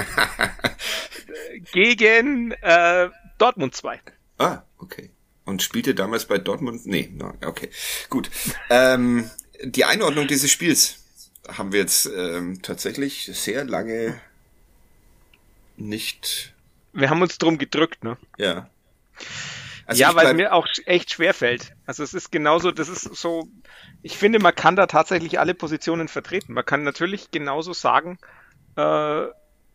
[1.71, 4.01] Gegen äh, Dortmund 2.
[4.37, 5.11] Ah, okay.
[5.45, 6.85] Und spielte damals bei Dortmund?
[6.85, 7.69] Nee, no, okay.
[8.09, 8.29] Gut.
[8.69, 9.29] Ähm,
[9.63, 11.05] die Einordnung dieses Spiels
[11.47, 14.19] haben wir jetzt ähm, tatsächlich sehr lange
[15.77, 16.53] nicht.
[16.93, 18.17] Wir haben uns drum gedrückt, ne?
[18.37, 18.69] Ja.
[19.85, 21.73] Also ja, weil es mir auch echt schwer fällt.
[21.85, 23.47] Also es ist genauso, das ist so,
[24.01, 26.53] ich finde, man kann da tatsächlich alle Positionen vertreten.
[26.53, 28.19] Man kann natürlich genauso sagen,
[28.75, 29.27] äh,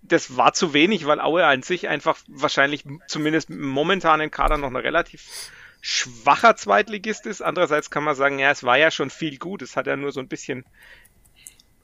[0.03, 4.69] das war zu wenig, weil Aue an sich einfach wahrscheinlich zumindest im momentanen Kader noch
[4.69, 5.51] eine relativ
[5.81, 7.41] schwacher Zweitligist ist.
[7.41, 9.63] Andererseits kann man sagen, ja, es war ja schon viel gut.
[9.63, 10.65] Es hat ja nur so ein bisschen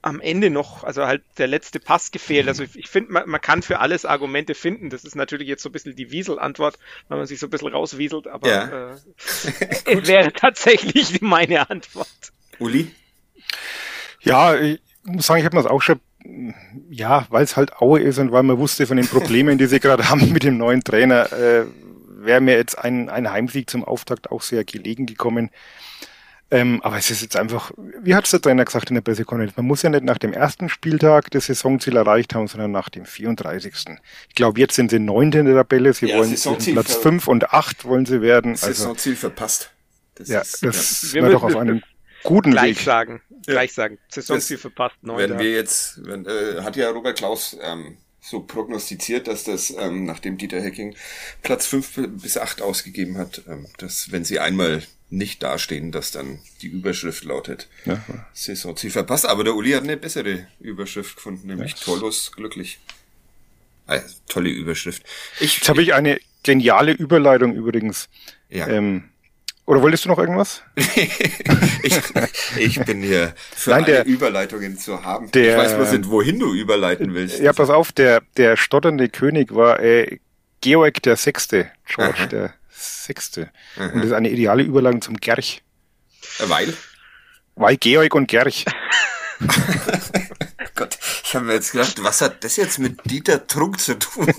[0.02, 2.48] am Ende noch, also halt der letzte Pass gefehlt.
[2.48, 4.90] Also ich, ich finde, man, man, kann für alles Argumente finden.
[4.90, 6.78] Das ist natürlich jetzt so ein bisschen die Wiesel-Antwort,
[7.08, 8.94] weil man sich so ein bisschen rauswieselt, aber ja.
[9.86, 12.08] äh, wäre tatsächlich meine Antwort.
[12.58, 12.90] Uli?
[14.20, 16.00] Ja, ich muss sagen, ich habe mir das auch schon
[16.90, 19.80] ja, weil es halt Aue ist und weil man wusste von den Problemen, die sie
[19.80, 21.64] gerade haben mit dem neuen Trainer, äh,
[22.08, 25.50] wäre mir jetzt ein, ein Heimsieg zum Auftakt auch sehr gelegen gekommen.
[26.50, 29.56] Ähm, aber es ist jetzt einfach, wie hat es der Trainer gesagt in der Pressekonferenz,
[29.56, 33.04] man muss ja nicht nach dem ersten Spieltag das Saisonziel erreicht haben, sondern nach dem
[33.04, 33.74] 34.
[34.28, 37.52] Ich glaube, jetzt sind sie neunte in der Tabelle, sie ja, wollen Platz fünf und
[37.52, 38.52] acht wollen sie werden.
[38.52, 39.70] Also, Saisonziel verpasst.
[40.14, 41.22] Das ja, ist, das ja.
[41.22, 41.82] wäre doch auf einem
[42.22, 42.84] guten gleich Weg.
[42.84, 43.52] sagen, ja.
[43.52, 43.98] gleich sagen.
[44.08, 45.34] Saisonziel verpasst, neunter.
[45.34, 50.06] Wenn wir jetzt, wenn, äh, hat ja Robert Klaus ähm, so prognostiziert, dass das, ähm,
[50.06, 50.96] nachdem Dieter Hecking
[51.42, 56.40] Platz fünf bis acht ausgegeben hat, ähm, dass wenn sie einmal nicht dastehen, dass dann
[56.60, 58.02] die Überschrift lautet ja.
[58.34, 59.26] Saisonziel verpasst.
[59.26, 61.78] Aber der Uli hat eine bessere Überschrift gefunden, nämlich ja.
[61.78, 62.78] Torlos glücklich.
[63.86, 65.02] Ah, tolle Überschrift.
[65.40, 68.08] Ich, Jetzt habe ich eine geniale Überleitung übrigens.
[68.50, 68.68] Ja.
[68.68, 69.04] Ähm,
[69.64, 70.62] oder wolltest du noch irgendwas?
[71.82, 72.00] ich,
[72.56, 75.30] ich bin hier für Nein, der, Überleitungen zu haben.
[75.32, 77.38] Der, ich weiß bloß nicht, wohin du überleiten willst.
[77.40, 80.20] Ja, pass auf, der, der stotternde König war äh,
[80.62, 82.26] Georg der Sechste, George Aha.
[82.26, 83.50] der Sechste.
[83.76, 83.86] Aha.
[83.86, 85.62] Und das ist eine ideale Überleitung zum Gerch.
[86.38, 86.74] Weil?
[87.56, 88.64] Weil Georg und Gerch.
[90.74, 94.32] Gott, ich habe mir jetzt gedacht, was hat das jetzt mit Dieter Trunk zu tun?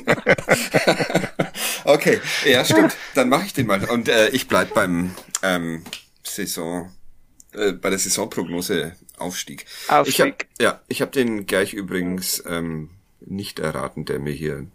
[1.83, 2.95] okay, ja, stimmt.
[3.13, 3.83] Dann mache ich den mal.
[3.83, 5.13] Und äh, ich bleib beim
[5.43, 5.83] ähm,
[6.23, 6.91] Saison,
[7.53, 9.65] äh, bei der Saisonprognose Aufstieg.
[9.89, 10.13] Aufstieg.
[10.13, 14.65] Ich hab, ja, ich habe den gleich übrigens ähm, nicht erraten, der mir hier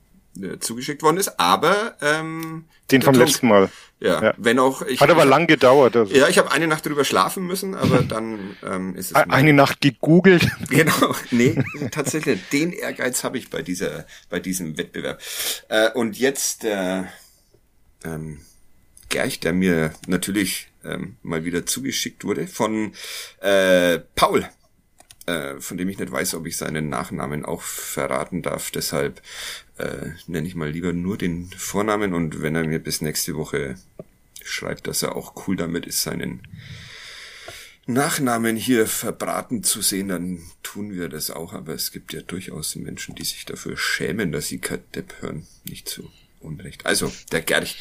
[0.40, 3.70] äh, zugeschickt worden ist, aber ähm, den vom Trunk, letzten Mal.
[4.00, 5.96] Ja, ja, wenn auch ich hat aber lang gedauert.
[5.96, 6.14] Also.
[6.14, 9.80] Ja, ich habe eine Nacht drüber schlafen müssen, aber dann ähm, ist es eine Nacht
[9.80, 10.48] gegoogelt.
[10.68, 15.20] Genau, nee, tatsächlich den Ehrgeiz habe ich bei dieser bei diesem Wettbewerb.
[15.68, 17.08] Äh, und jetzt der
[18.04, 18.40] ähm,
[19.08, 22.92] Gerch, der mir natürlich ähm, mal wieder zugeschickt wurde von
[23.40, 24.48] äh, Paul
[25.26, 28.70] äh, von dem ich nicht weiß, ob ich seinen Nachnamen auch verraten darf.
[28.70, 29.22] Deshalb
[29.78, 33.76] äh, nenne ich mal lieber nur den Vornamen und wenn er mir bis nächste Woche
[34.44, 36.42] schreibt, dass er auch cool damit ist, seinen
[37.86, 41.52] Nachnamen hier verbraten zu sehen, dann tun wir das auch.
[41.52, 45.46] Aber es gibt ja durchaus Menschen, die sich dafür schämen, dass sie Kadepp hören.
[45.64, 46.10] Nicht so.
[46.44, 46.86] Unrecht.
[46.86, 47.78] Also, der Gerch.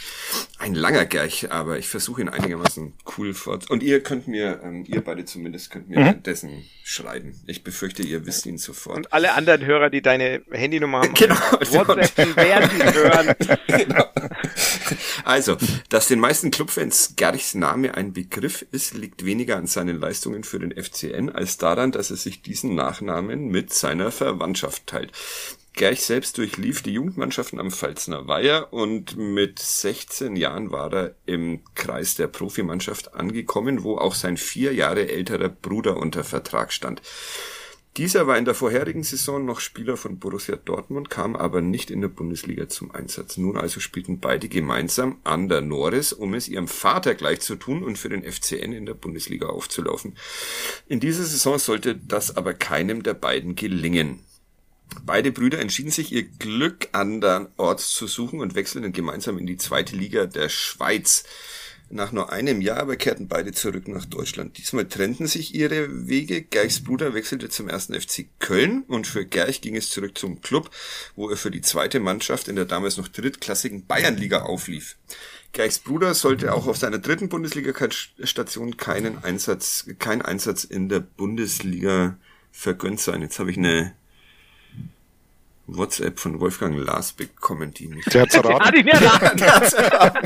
[0.58, 3.70] Ein langer Gerch, aber ich versuche ihn einigermaßen cool fort.
[3.70, 6.24] Und ihr könnt mir, ähm, ihr beide zumindest, könnt mir mhm.
[6.24, 7.40] dessen schreiben.
[7.48, 8.98] Ich befürchte, ihr wisst ihn sofort.
[8.98, 13.36] Und alle anderen Hörer, die deine Handynummer haben, genau, WhatsApp werden hören.
[13.68, 14.06] genau.
[15.24, 15.58] Also,
[15.90, 20.60] dass den meisten Clubfans Gerchs Name ein Begriff ist, liegt weniger an seinen Leistungen für
[20.60, 25.12] den FCN, als daran, dass er sich diesen Nachnamen mit seiner Verwandtschaft teilt.
[25.76, 31.62] Gerch selbst durchlief die Jugendmannschaften am Pfalzner Weiher und mit 16 Jahren war er im
[31.74, 37.02] Kreis der Profimannschaft angekommen, wo auch sein vier Jahre älterer Bruder unter Vertrag stand.
[37.98, 42.02] Dieser war in der vorherigen Saison noch Spieler von Borussia Dortmund, kam aber nicht in
[42.02, 43.38] der Bundesliga zum Einsatz.
[43.38, 47.84] Nun also spielten beide gemeinsam an der Norris, um es ihrem Vater gleich zu tun
[47.84, 50.18] und für den FCN in der Bundesliga aufzulaufen.
[50.88, 54.24] In dieser Saison sollte das aber keinem der beiden gelingen.
[55.06, 59.96] Beide Brüder entschieden sich, ihr Glück andernorts zu suchen und wechselten gemeinsam in die zweite
[59.96, 61.24] Liga der Schweiz.
[61.90, 64.58] Nach nur einem Jahr aber kehrten beide zurück nach Deutschland.
[64.58, 66.42] Diesmal trennten sich ihre Wege.
[66.42, 70.72] Gerchs Bruder wechselte zum ersten FC Köln und für Gerch ging es zurück zum Club,
[71.16, 74.96] wo er für die zweite Mannschaft in der damals noch drittklassigen Bayernliga auflief.
[75.52, 82.18] Gerchs Bruder sollte auch auf seiner dritten Bundesliga-Station keinen Einsatz, kein Einsatz in der Bundesliga
[82.52, 83.22] vergönnt sein.
[83.22, 83.94] Jetzt habe ich eine
[85.66, 88.14] WhatsApp von Wolfgang Lars bekommen, die nicht.
[89.40, 90.24] Der hat's erraten.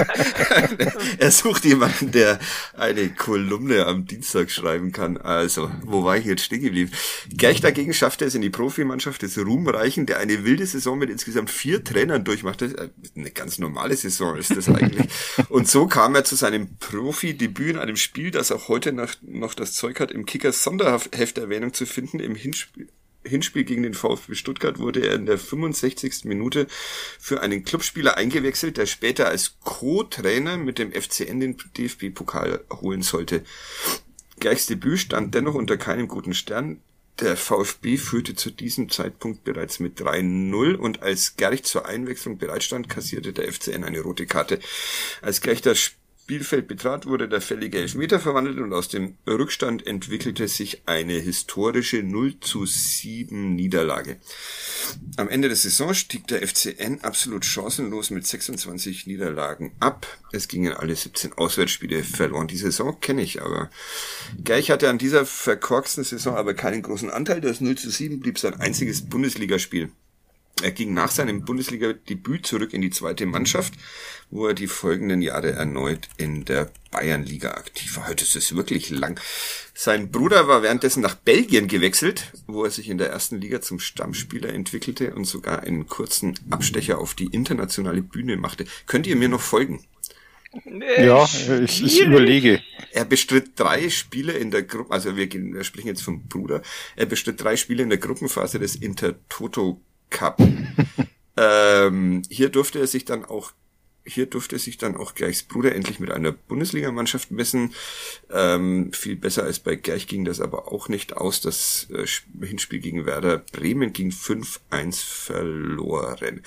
[1.20, 2.40] er sucht jemanden, der
[2.76, 5.18] eine Kolumne am Dienstag schreiben kann.
[5.18, 6.92] Also, wo war ich jetzt stehen geblieben?
[7.36, 11.50] Gleich dagegen schaffte es in die Profimannschaft des Ruhmreichen, der eine wilde Saison mit insgesamt
[11.50, 12.92] vier Trainern durchmachte.
[13.16, 15.08] Eine ganz normale Saison ist das eigentlich.
[15.50, 19.54] Und so kam er zu seinem Profi-Debüt in einem Spiel, das auch heute noch, noch
[19.54, 22.90] das Zeug hat, im Kickers Sonderheft Erwähnung zu finden, im Hinspiel
[23.28, 26.26] Hinspiel gegen den VfB Stuttgart wurde er in der 65.
[26.26, 26.68] Minute
[27.20, 33.44] für einen Clubspieler eingewechselt, der später als Co-Trainer mit dem FCN den DFB-Pokal holen sollte.
[34.40, 36.82] Gleichs Debüt stand dennoch unter keinem guten Stern.
[37.20, 42.90] Der VfB führte zu diesem Zeitpunkt bereits mit 3-0 und als Gerch zur Einwechslung bereitstand,
[42.90, 44.60] kassierte der FCN eine rote Karte.
[45.24, 45.94] Als Gerch das
[46.28, 52.04] Spielfeld betrat, wurde der fällige Elfmeter verwandelt und aus dem Rückstand entwickelte sich eine historische
[52.04, 54.18] 0 zu 7 Niederlage.
[55.16, 60.06] Am Ende der Saison stieg der FCN absolut chancenlos mit 26 Niederlagen ab.
[60.34, 62.50] Es gingen alle 17 Auswärtsspiele verloren.
[62.50, 63.70] Die Saison kenne ich aber.
[64.44, 67.40] Gerch hatte an dieser verkorksten Saison aber keinen großen Anteil.
[67.40, 69.92] Das 0 zu 7 blieb sein einziges Bundesligaspiel.
[70.64, 73.74] Er ging nach seinem Bundesliga-Debüt zurück in die zweite Mannschaft,
[74.32, 78.08] wo er die folgenden Jahre erneut in der Bayernliga aktiv war.
[78.08, 79.20] Heute ist es wirklich lang.
[79.76, 83.80] Sein Bruder war währenddessen nach Belgien gewechselt, wo er sich in der ersten Liga zum
[83.80, 88.66] Stammspieler entwickelte und sogar einen kurzen Abstecher auf die internationale Bühne machte.
[88.88, 89.86] Könnt ihr mir noch folgen?
[90.82, 91.24] Ja,
[91.64, 92.62] ich, ich überlege.
[92.92, 96.64] Er bestritt drei Spiele in der Gruppe, also wir, gehen, wir sprechen jetzt vom Bruder.
[96.96, 100.42] Er bestritt drei Spiele in der Gruppenphase des Intertoto Cup.
[101.38, 103.54] ähm, hier durfte er sich dann auch
[104.08, 107.74] hier durfte sich dann auch Gerchs Bruder endlich mit einer Bundesligamannschaft messen.
[108.32, 111.42] Ähm, viel besser als bei Gerch ging das aber auch nicht aus.
[111.42, 112.06] Das äh,
[112.46, 116.42] Hinspiel gegen Werder Bremen ging 5-1 verloren.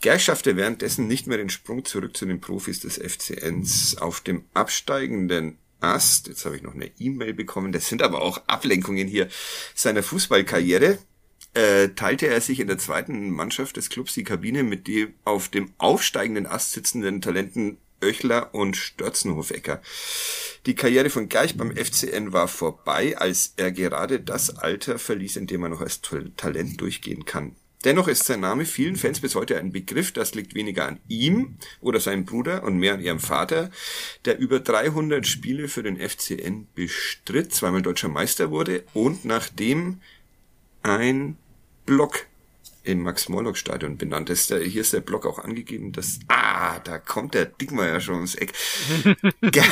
[0.00, 3.98] Gerch schaffte währenddessen nicht mehr den Sprung zurück zu den Profis des FCNs.
[3.98, 8.40] Auf dem absteigenden Ast, jetzt habe ich noch eine E-Mail bekommen, das sind aber auch
[8.46, 9.28] Ablenkungen hier
[9.74, 10.98] seiner Fußballkarriere
[11.54, 15.48] äh, teilte er sich in der zweiten Mannschaft des Clubs die Kabine mit dem auf
[15.48, 19.80] dem aufsteigenden Ast sitzenden Talenten Oechler und Störzenhofecker.
[20.66, 25.46] Die Karriere von Gerch beim FCN war vorbei, als er gerade das Alter verließ, in
[25.46, 26.00] dem er noch als
[26.36, 27.56] Talent durchgehen kann.
[27.84, 30.12] Dennoch ist sein Name vielen Fans bis heute ein Begriff.
[30.12, 33.70] Das liegt weniger an ihm oder seinem Bruder und mehr an ihrem Vater,
[34.24, 40.00] der über 300 Spiele für den FCN bestritt, zweimal deutscher Meister wurde und nachdem
[40.82, 41.36] ein
[41.86, 42.26] Block
[42.84, 44.50] im Max-Morlock-Stadion benannt ist.
[44.50, 48.34] Da, hier ist der Block auch angegeben, dass, ah, da kommt der Dickmeier schon ums
[48.34, 48.52] Eck.
[49.40, 49.64] Ger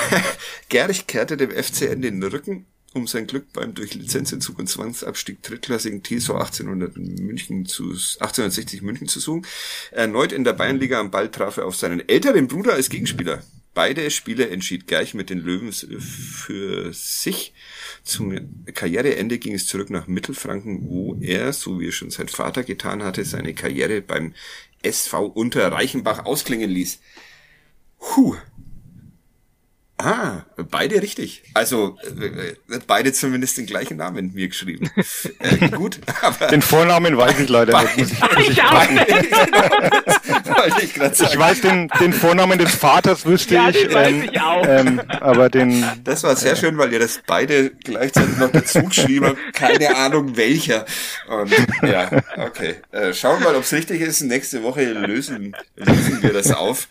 [0.68, 6.02] Gerich kehrte dem FCN den Rücken, um sein Glück beim durch Lizenzentzug und Zwangsabstieg drittklassigen
[6.02, 9.46] TSV 1800 München zu, 1860 München zu suchen.
[9.90, 13.42] Erneut in der Bayernliga am Ball traf er auf seinen älteren Bruder als Gegenspieler.
[13.72, 17.54] Beide Spiele entschied Gerch mit den Löwen für sich.
[18.02, 22.64] Zum Karriereende ging es zurück nach Mittelfranken, wo er, so wie es schon sein Vater
[22.64, 24.34] getan hatte, seine Karriere beim
[24.82, 27.00] SV Unter Reichenbach ausklingen ließ.
[28.00, 28.36] Huh,
[30.02, 31.42] Ah, beide richtig.
[31.54, 32.54] Also äh,
[32.86, 34.90] beide zumindest den gleichen Namen mir geschrieben.
[35.38, 37.96] Äh, gut, aber den Vornamen weiß ich leider nicht.
[37.98, 38.58] Muss ich, muss ich,
[40.82, 44.66] ich, ich, ich weiß den, den Vornamen des Vaters wüsste ja, ich, ähm, ich auch.
[44.66, 45.84] Ähm, aber den.
[46.04, 49.38] Das war sehr äh, schön, weil ihr das beide gleichzeitig noch dazu geschrieben habt.
[49.54, 50.84] Keine Ahnung welcher.
[51.28, 52.76] Und ja, okay.
[52.92, 54.20] Äh, schauen wir mal, ob es richtig ist.
[54.20, 56.88] Nächste Woche lösen lösen wir das auf.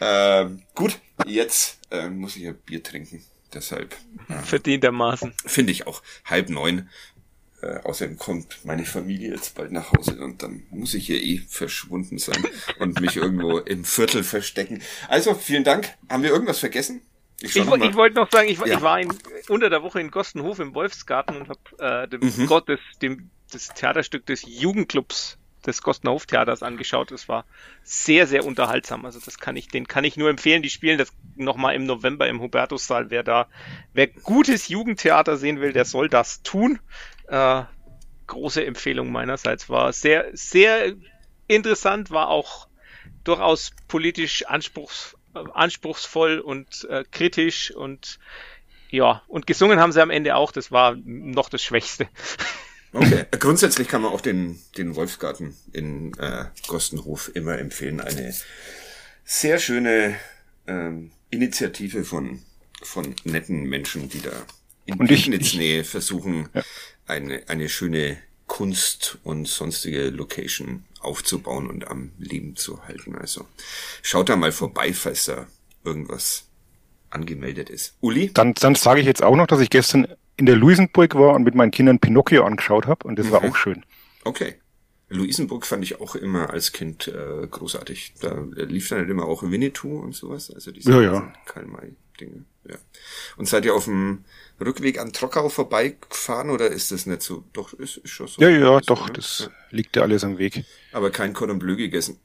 [0.00, 3.22] Ähm, gut, jetzt äh, muss ich ja Bier trinken.
[3.52, 3.94] Deshalb.
[4.28, 5.34] Äh, Verdientermaßen.
[5.44, 6.02] Finde ich auch.
[6.24, 6.88] Halb neun.
[7.60, 11.38] Äh, außerdem kommt meine Familie jetzt bald nach Hause und dann muss ich hier eh
[11.38, 12.44] verschwunden sein
[12.80, 14.82] und mich irgendwo im Viertel verstecken.
[15.08, 15.94] Also, vielen Dank.
[16.08, 17.02] Haben wir irgendwas vergessen?
[17.40, 18.66] Ich, ich, ich wollte noch sagen, ich, ja.
[18.66, 19.12] ich war in,
[19.48, 22.46] unter der Woche in Gostenhof im Wolfsgarten und habe äh, dem mhm.
[22.46, 27.12] Gott des, dem, das Theaterstück des Jugendclubs des Kostenhof Theaters angeschaut.
[27.12, 27.44] Es war
[27.82, 29.04] sehr, sehr unterhaltsam.
[29.04, 30.62] Also das kann ich, den kann ich nur empfehlen.
[30.62, 33.10] Die spielen das nochmal im November im Hubertussaal.
[33.10, 33.48] Wer da,
[33.92, 36.78] wer gutes Jugendtheater sehen will, der soll das tun.
[37.28, 37.62] Äh,
[38.26, 39.68] große Empfehlung meinerseits.
[39.68, 40.94] War sehr, sehr
[41.46, 42.68] interessant, war auch
[43.24, 48.18] durchaus politisch anspruchs, anspruchsvoll und äh, kritisch und
[48.90, 52.08] ja, und gesungen haben sie am Ende auch, das war noch das Schwächste.
[52.92, 53.24] Okay.
[53.38, 58.00] Grundsätzlich kann man auch den, den Wolfsgarten in äh, Gostenhof immer empfehlen.
[58.00, 58.34] Eine
[59.24, 60.16] sehr schöne
[60.66, 62.42] ähm, Initiative von,
[62.82, 64.32] von netten Menschen, die da
[64.84, 66.62] in Nähe versuchen, ja.
[67.06, 73.16] eine, eine schöne Kunst und sonstige Location aufzubauen und am Leben zu halten.
[73.16, 73.46] Also
[74.02, 75.46] schaut da mal vorbei, falls da
[75.84, 76.44] irgendwas
[77.12, 77.96] angemeldet ist.
[78.00, 78.30] Uli?
[78.32, 80.06] Dann, dann sage ich jetzt auch noch, dass ich gestern
[80.36, 83.32] in der Luisenburg war und mit meinen Kindern Pinocchio angeschaut habe und das mhm.
[83.32, 83.84] war auch schön.
[84.24, 84.54] Okay.
[85.08, 88.14] Luisenburg fand ich auch immer als Kind äh, großartig.
[88.20, 90.50] Da lief dann halt immer auch Winnetou und sowas.
[90.50, 91.32] Also diese ja, ja.
[91.44, 92.44] Karl-May-Dinge.
[92.66, 92.76] Ja.
[93.36, 94.24] Und seid ihr auf dem
[94.58, 97.44] Rückweg an Trockau vorbeigefahren oder ist das nicht so?
[97.52, 98.40] Doch, ist, ist schon so.
[98.40, 100.64] Ja, ja, doch, so, das liegt ja alles am Weg.
[100.92, 102.18] Aber kein Cordon Bleu gegessen.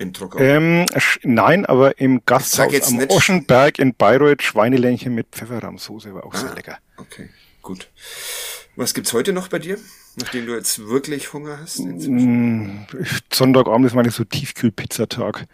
[0.00, 0.38] In Trockau?
[0.38, 0.86] Ähm,
[1.24, 3.10] nein, aber im Gasthaus am nicht.
[3.10, 6.78] Oschenberg in Bayreuth Schweinelähnchen mit Pfefferrahmsoße war auch ah, sehr lecker.
[6.96, 7.28] Okay,
[7.60, 7.90] gut.
[8.76, 9.76] Was gibt's heute noch bei dir,
[10.16, 11.80] nachdem du jetzt wirklich Hunger hast?
[11.80, 12.86] Mm,
[13.30, 15.46] Sonntagabend ist meine so Tiefkühlpizzatag.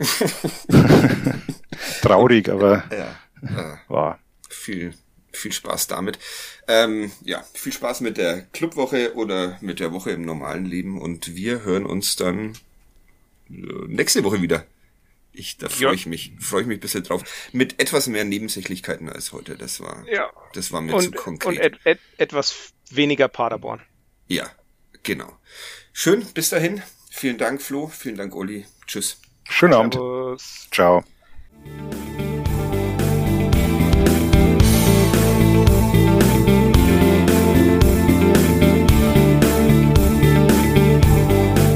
[2.02, 3.78] Traurig, aber ja, ja.
[3.88, 4.20] war.
[4.48, 4.94] Viel,
[5.32, 6.20] viel Spaß damit.
[6.68, 11.34] Ähm, ja, viel Spaß mit der Clubwoche oder mit der Woche im normalen Leben und
[11.34, 12.56] wir hören uns dann
[13.48, 14.64] nächste Woche wieder.
[15.32, 15.92] Ich, da freue Ja.
[15.92, 17.22] ich mich, freue ich mich ein bisschen drauf.
[17.52, 19.56] Mit etwas mehr Nebensächlichkeiten als heute.
[19.56, 20.30] Das war, Ja.
[20.54, 21.58] das war mir zu Und, konkret.
[21.58, 23.80] und et, et, etwas weniger Paderborn.
[24.28, 24.48] ja,
[25.02, 25.30] genau.
[25.92, 26.82] Schön, bis dahin.
[27.10, 27.86] Vielen Dank, Flo.
[27.88, 28.66] Vielen Dank, Uli.
[28.86, 29.18] Tschüss.
[29.48, 29.94] Schönen Abend.
[29.94, 30.68] Servus.
[30.70, 31.04] Ciao.